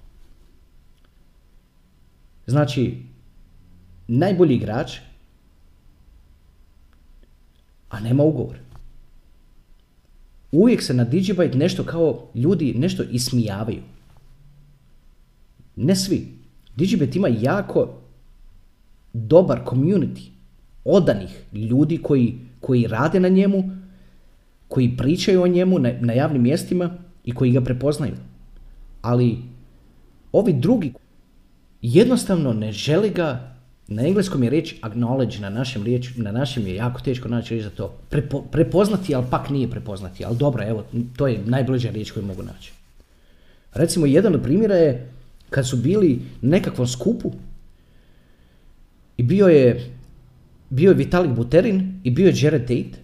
Znači, 2.46 3.02
najbolji 4.08 4.54
igrač, 4.54 4.98
a 7.90 8.00
nema 8.00 8.22
ugovor. 8.22 8.56
Uvijek 10.52 10.82
se 10.82 10.94
na 10.94 11.06
Digibyte 11.06 11.56
nešto 11.56 11.84
kao 11.84 12.26
ljudi 12.34 12.74
nešto 12.74 13.02
ismijavaju. 13.02 13.82
Ne 15.76 15.96
svi. 15.96 16.28
Digibyte 16.76 17.16
ima 17.16 17.28
jako 17.28 18.00
dobar 19.12 19.60
community, 19.66 20.28
odanih 20.84 21.44
ljudi 21.52 21.98
koji, 22.02 22.38
koji 22.60 22.86
rade 22.86 23.20
na 23.20 23.28
njemu, 23.28 23.70
koji 24.68 24.96
pričaju 24.96 25.42
o 25.42 25.46
njemu 25.46 25.78
na, 25.78 25.92
na 26.00 26.12
javnim 26.12 26.42
mjestima 26.42 26.90
i 27.24 27.34
koji 27.34 27.52
ga 27.52 27.60
prepoznaju. 27.60 28.14
Ali 29.02 29.38
ovi 30.32 30.52
drugi 30.52 30.92
jednostavno 31.84 32.52
ne 32.52 32.72
žele 32.72 33.08
ga, 33.08 33.54
na 33.88 34.06
engleskom 34.06 34.42
je 34.42 34.50
riječ 34.50 34.74
acknowledge, 34.82 35.40
na 35.40 35.50
našem, 35.50 35.82
riječ, 35.82 36.10
na 36.16 36.32
našem 36.32 36.66
je 36.66 36.74
jako 36.74 37.00
teško 37.00 37.28
naći 37.28 37.54
riječ 37.54 37.64
za 37.64 37.70
to. 37.70 37.98
Prepo, 38.10 38.40
prepoznati, 38.40 39.14
ali 39.14 39.26
pak 39.30 39.50
nije 39.50 39.70
prepoznati. 39.70 40.24
Ali 40.24 40.36
dobro, 40.36 40.64
evo, 40.68 40.84
to 41.16 41.26
je 41.26 41.40
najbliža 41.46 41.90
riječ 41.90 42.10
koju 42.10 42.26
mogu 42.26 42.42
naći. 42.42 42.72
Recimo, 43.74 44.06
jedan 44.06 44.34
od 44.34 44.42
primjera 44.42 44.74
je 44.74 45.08
kad 45.50 45.68
su 45.68 45.76
bili 45.76 46.20
nekakvom 46.42 46.86
skupu 46.86 47.32
i 49.16 49.22
bio 49.22 49.46
je, 49.46 49.90
bio 50.70 50.88
je 50.88 50.94
Vitalik 50.94 51.30
Buterin 51.30 52.00
i 52.04 52.10
bio 52.10 52.26
je 52.26 52.34
Jared 52.36 52.62
Tate. 52.62 52.98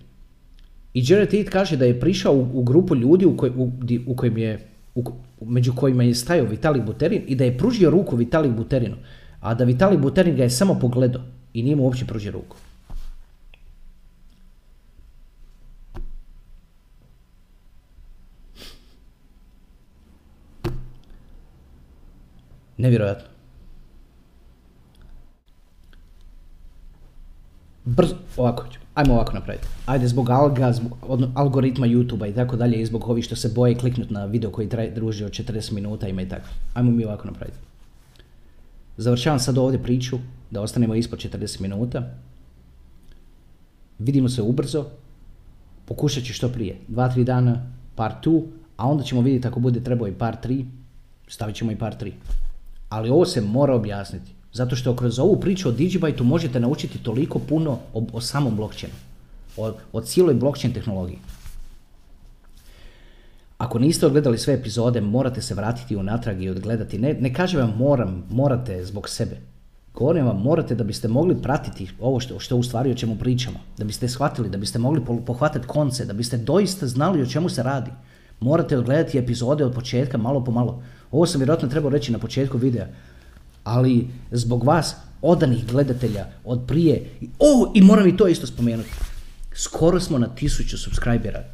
I 0.95 1.05
Jared 1.07 1.31
Tate 1.31 1.45
kaže 1.45 1.77
da 1.77 1.85
je 1.85 2.01
prišao 2.01 2.35
u, 2.35 2.49
u 2.55 2.63
grupu 2.63 2.97
ljudi 2.97 3.27
u, 3.27 3.37
koj, 3.37 3.51
u, 3.57 3.73
u 4.07 4.17
kojem 4.17 4.39
je, 4.39 4.70
u, 4.95 5.05
među 5.41 5.75
kojima 5.75 6.03
je 6.03 6.15
stajao 6.15 6.47
Vitalik 6.47 6.85
Buterin 6.85 7.23
i 7.27 7.35
da 7.35 7.45
je 7.45 7.59
pružio 7.59 7.91
ruku 7.91 8.17
Vitalik 8.17 8.53
Buterinu, 8.53 8.97
a 9.41 9.55
da 9.55 9.65
Vitalik 9.65 10.01
Buterin 10.01 10.37
ga 10.37 10.43
je 10.43 10.51
samo 10.51 10.79
pogledao 10.81 11.23
i 11.53 11.63
nije 11.63 11.77
mu 11.77 11.85
uopće 11.85 12.07
pružio 12.07 12.33
ruku. 12.33 12.57
Nevjerojatno. 22.77 23.29
Brzo, 27.85 28.17
ovako 28.37 28.69
ću. 28.73 28.80
Ajmo 28.95 29.15
ovako 29.15 29.33
napraviti. 29.33 29.67
Ajde 29.87 30.09
zbog 30.09 30.31
alga, 30.31 30.73
zbog 30.73 30.97
algoritma 31.35 31.87
YouTube-a 31.87 32.27
i 32.27 32.35
tako 32.35 32.57
dalje 32.57 32.83
i 32.83 32.87
zbog 32.87 33.09
ovih 33.09 33.25
što 33.25 33.37
se 33.37 33.49
boje 33.49 33.75
kliknuti 33.75 34.15
na 34.15 34.25
video 34.25 34.51
koji 34.51 34.69
traje 34.69 34.91
druži 34.91 35.25
od 35.25 35.31
40 35.31 35.73
minuta 35.73 36.09
ima 36.09 36.23
i 36.23 36.29
tako. 36.29 36.49
Ajmo 36.75 36.91
mi 36.91 37.05
ovako 37.05 37.27
napraviti. 37.27 37.59
Završavam 38.97 39.39
sad 39.39 39.59
ovdje 39.59 39.83
priču 39.83 40.19
da 40.51 40.61
ostanemo 40.61 40.95
ispod 40.95 41.19
40 41.19 41.61
minuta. 41.61 42.15
Vidimo 43.99 44.29
se 44.29 44.43
ubrzo. 44.43 44.87
Pokušat 45.85 46.25
ću 46.25 46.33
što 46.33 46.49
prije. 46.49 46.77
2-3 46.89 47.25
dana, 47.25 47.67
part 47.95 48.27
2, 48.27 48.45
a 48.77 48.89
onda 48.89 49.05
ćemo 49.05 49.21
vidjeti 49.21 49.49
ako 49.49 49.61
bude 49.61 49.81
trebao 49.85 50.09
i 50.09 50.13
part 50.13 50.47
3, 50.47 50.65
stavit 51.29 51.57
ćemo 51.57 51.73
i 51.73 51.77
part 51.77 52.03
3. 52.03 52.13
Ali 52.89 53.11
ovo 53.11 53.27
se 53.27 53.41
mora 53.41 53.75
objasniti. 53.75 54.33
Zato 54.53 54.77
što 54.77 54.97
kroz 54.97 55.19
ovu 55.19 55.41
priču 55.41 55.69
o 55.69 55.73
Digibyte 55.73 56.23
možete 56.23 56.61
naučiti 56.61 56.99
toliko 56.99 57.39
puno 57.39 57.79
o, 57.95 58.07
o 58.13 58.21
samom 58.21 58.57
blockchainu. 58.57 58.95
O, 59.57 59.73
o 59.93 60.01
cijeloj 60.01 60.35
blockchain 60.35 60.75
tehnologiji. 60.75 61.19
Ako 63.59 63.79
niste 63.79 64.07
odgledali 64.07 64.39
sve 64.39 64.55
epizode, 64.55 65.01
morate 65.01 65.43
se 65.43 65.55
vratiti 65.55 65.97
unatrag 65.97 66.43
i 66.43 66.49
odgledati. 66.49 66.99
Ne, 66.99 67.15
ne 67.15 67.35
kažem 67.35 67.61
vam 67.61 67.75
moram, 67.79 68.25
morate 68.31 68.85
zbog 68.85 69.09
sebe. 69.09 69.37
Govorim 69.95 70.27
vam, 70.27 70.43
morate 70.43 70.75
da 70.75 70.85
biste 70.85 71.09
mogli 71.09 71.43
pratiti 71.43 71.91
ovo 72.01 72.21
što, 72.21 72.39
što 72.39 72.57
u 72.57 72.63
stvari 72.63 72.91
o 72.91 72.95
čemu 72.95 73.17
pričamo. 73.17 73.59
Da 73.79 73.85
biste 73.85 74.09
shvatili, 74.09 74.51
da 74.51 74.59
biste 74.59 74.79
mogli 74.79 75.05
pohvatati 75.27 75.67
konce, 75.67 76.05
da 76.05 76.13
biste 76.13 76.37
doista 76.37 76.87
znali 76.87 77.23
o 77.23 77.27
čemu 77.27 77.49
se 77.49 77.63
radi. 77.63 77.91
Morate 78.41 78.79
odgledati 78.79 79.19
epizode 79.19 79.65
od 79.65 79.75
početka, 79.75 80.19
malo 80.19 80.45
po 80.45 80.53
malo. 80.53 80.83
Ovo 81.11 81.27
sam 81.27 81.39
vjerojatno 81.39 81.69
trebao 81.69 81.91
reći 81.91 82.13
na 82.13 82.19
početku 82.19 82.59
videa, 82.59 82.87
ali 83.71 84.09
zbog 84.31 84.65
vas, 84.65 84.97
odanih 85.23 85.67
gledatelja 85.67 86.27
od 86.45 86.61
prije, 86.67 87.05
o, 87.39 87.73
i 87.75 87.83
moram 87.83 88.09
i 88.09 88.17
to 88.17 88.29
isto 88.29 88.47
spomenuti, 88.47 88.91
skoro 89.55 90.01
smo 90.01 90.19
na 90.19 90.29
tisuću 90.35 90.79
subscribera. 90.79 91.45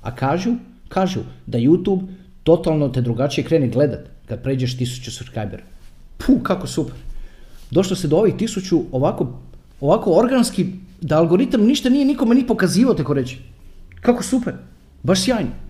A 0.00 0.14
kažu, 0.14 0.54
kažu 0.88 1.20
da 1.46 1.58
YouTube 1.58 2.06
totalno 2.42 2.88
te 2.88 3.00
drugačije 3.00 3.44
krene 3.44 3.68
gledat 3.68 4.00
kad 4.26 4.42
pređeš 4.42 4.76
tisuću 4.76 5.10
subscribera. 5.12 5.62
Puh, 6.18 6.42
kako 6.42 6.66
super. 6.66 6.94
Došlo 7.70 7.96
se 7.96 8.08
do 8.08 8.16
ovih 8.16 8.34
tisuću 8.36 8.82
ovako, 8.92 9.40
ovako 9.80 10.12
organski, 10.12 10.66
da 11.00 11.18
algoritam 11.18 11.60
ništa 11.60 11.88
nije 11.88 12.04
nikome 12.04 12.34
ni 12.34 12.46
pokazivao, 12.46 12.94
tako 12.94 13.14
reći. 13.14 13.38
Kako 14.00 14.22
super. 14.22 14.54
Baš 15.02 15.22
sjajno. 15.24 15.67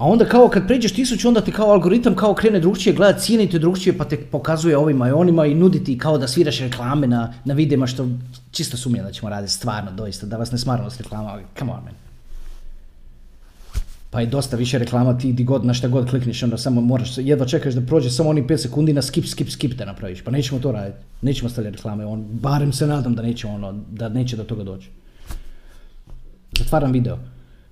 A 0.00 0.06
onda 0.06 0.24
kao 0.24 0.48
kad 0.48 0.66
pređeš 0.66 0.92
tisuću, 0.92 1.28
onda 1.28 1.40
ti 1.40 1.52
kao 1.52 1.70
algoritam 1.70 2.14
kao 2.14 2.34
krene 2.34 2.60
drugčije 2.60 2.94
gledat, 2.94 3.22
cijenite 3.22 3.58
drugčije 3.58 3.98
pa 3.98 4.04
te 4.04 4.16
pokazuje 4.16 4.76
ovima 4.76 5.08
i 5.08 5.12
onima 5.12 5.46
i 5.46 5.54
nuditi 5.54 5.98
kao 5.98 6.18
da 6.18 6.28
sviraš 6.28 6.60
reklame 6.60 7.06
na, 7.06 7.32
na 7.44 7.54
videima 7.54 7.86
što 7.86 8.08
čisto 8.50 8.76
sumnjam 8.76 9.04
da 9.04 9.12
ćemo 9.12 9.30
raditi 9.30 9.52
stvarno, 9.52 9.90
doista, 9.90 10.26
da 10.26 10.36
vas 10.36 10.52
ne 10.52 10.58
smaramo 10.58 10.90
s 10.90 11.00
reklama, 11.00 11.28
ali 11.28 11.42
come 11.58 11.72
on 11.72 11.84
man. 11.84 11.94
Pa 14.10 14.20
je 14.20 14.26
dosta 14.26 14.56
više 14.56 14.78
reklama, 14.78 15.18
ti 15.18 15.32
di 15.32 15.44
god 15.44 15.64
na 15.64 15.74
šta 15.74 15.88
god 15.88 16.10
klikneš, 16.10 16.42
onda 16.42 16.58
samo 16.58 16.80
moraš, 16.80 17.18
jedva 17.18 17.46
čekaš 17.46 17.74
da 17.74 17.86
prođe 17.86 18.10
samo 18.10 18.30
oni 18.30 18.42
5 18.42 18.56
sekundi 18.56 18.92
na 18.92 19.02
skip, 19.02 19.26
skip, 19.26 19.50
skip 19.50 19.78
te 19.78 19.86
napraviš. 19.86 20.24
Pa 20.24 20.30
nećemo 20.30 20.60
to 20.60 20.72
raditi, 20.72 20.98
nećemo 21.22 21.50
stavljati 21.50 21.76
reklame, 21.76 22.06
on, 22.06 22.24
barem 22.30 22.72
se 22.72 22.86
nadam 22.86 23.14
da 23.14 23.22
neće 23.22 23.46
ono, 23.46 23.74
da 23.90 24.08
neće 24.08 24.36
do 24.36 24.44
toga 24.44 24.64
doći. 24.64 24.88
Zatvaram 26.58 26.92
video, 26.92 27.18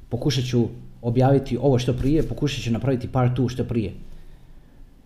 pokušat 0.08 0.44
ću 0.44 0.68
objaviti 1.02 1.58
ovo 1.60 1.78
što 1.78 1.92
prije, 1.92 2.28
pokušat 2.28 2.64
ću 2.64 2.70
napraviti 2.70 3.12
part 3.12 3.38
2 3.38 3.48
što 3.48 3.64
prije. 3.64 3.92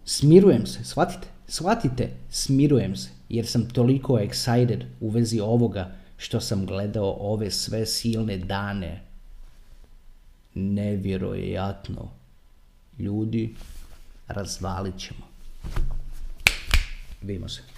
Smirujem 0.04 0.66
se, 0.66 0.84
shvatite, 0.84 1.26
shvatite, 1.46 2.10
smirujem 2.30 2.96
se, 2.96 3.10
jer 3.28 3.46
sam 3.46 3.68
toliko 3.68 4.12
excited 4.12 4.82
u 5.00 5.10
vezi 5.10 5.40
ovoga 5.40 5.94
što 6.16 6.40
sam 6.40 6.66
gledao 6.66 7.16
ove 7.20 7.50
sve 7.50 7.86
silne 7.86 8.36
dane. 8.36 9.02
Nevjerojatno. 10.54 12.10
Ljudi, 12.98 13.54
razvalit 14.28 14.98
ćemo. 14.98 15.26
Vidimo 17.22 17.48
se. 17.48 17.71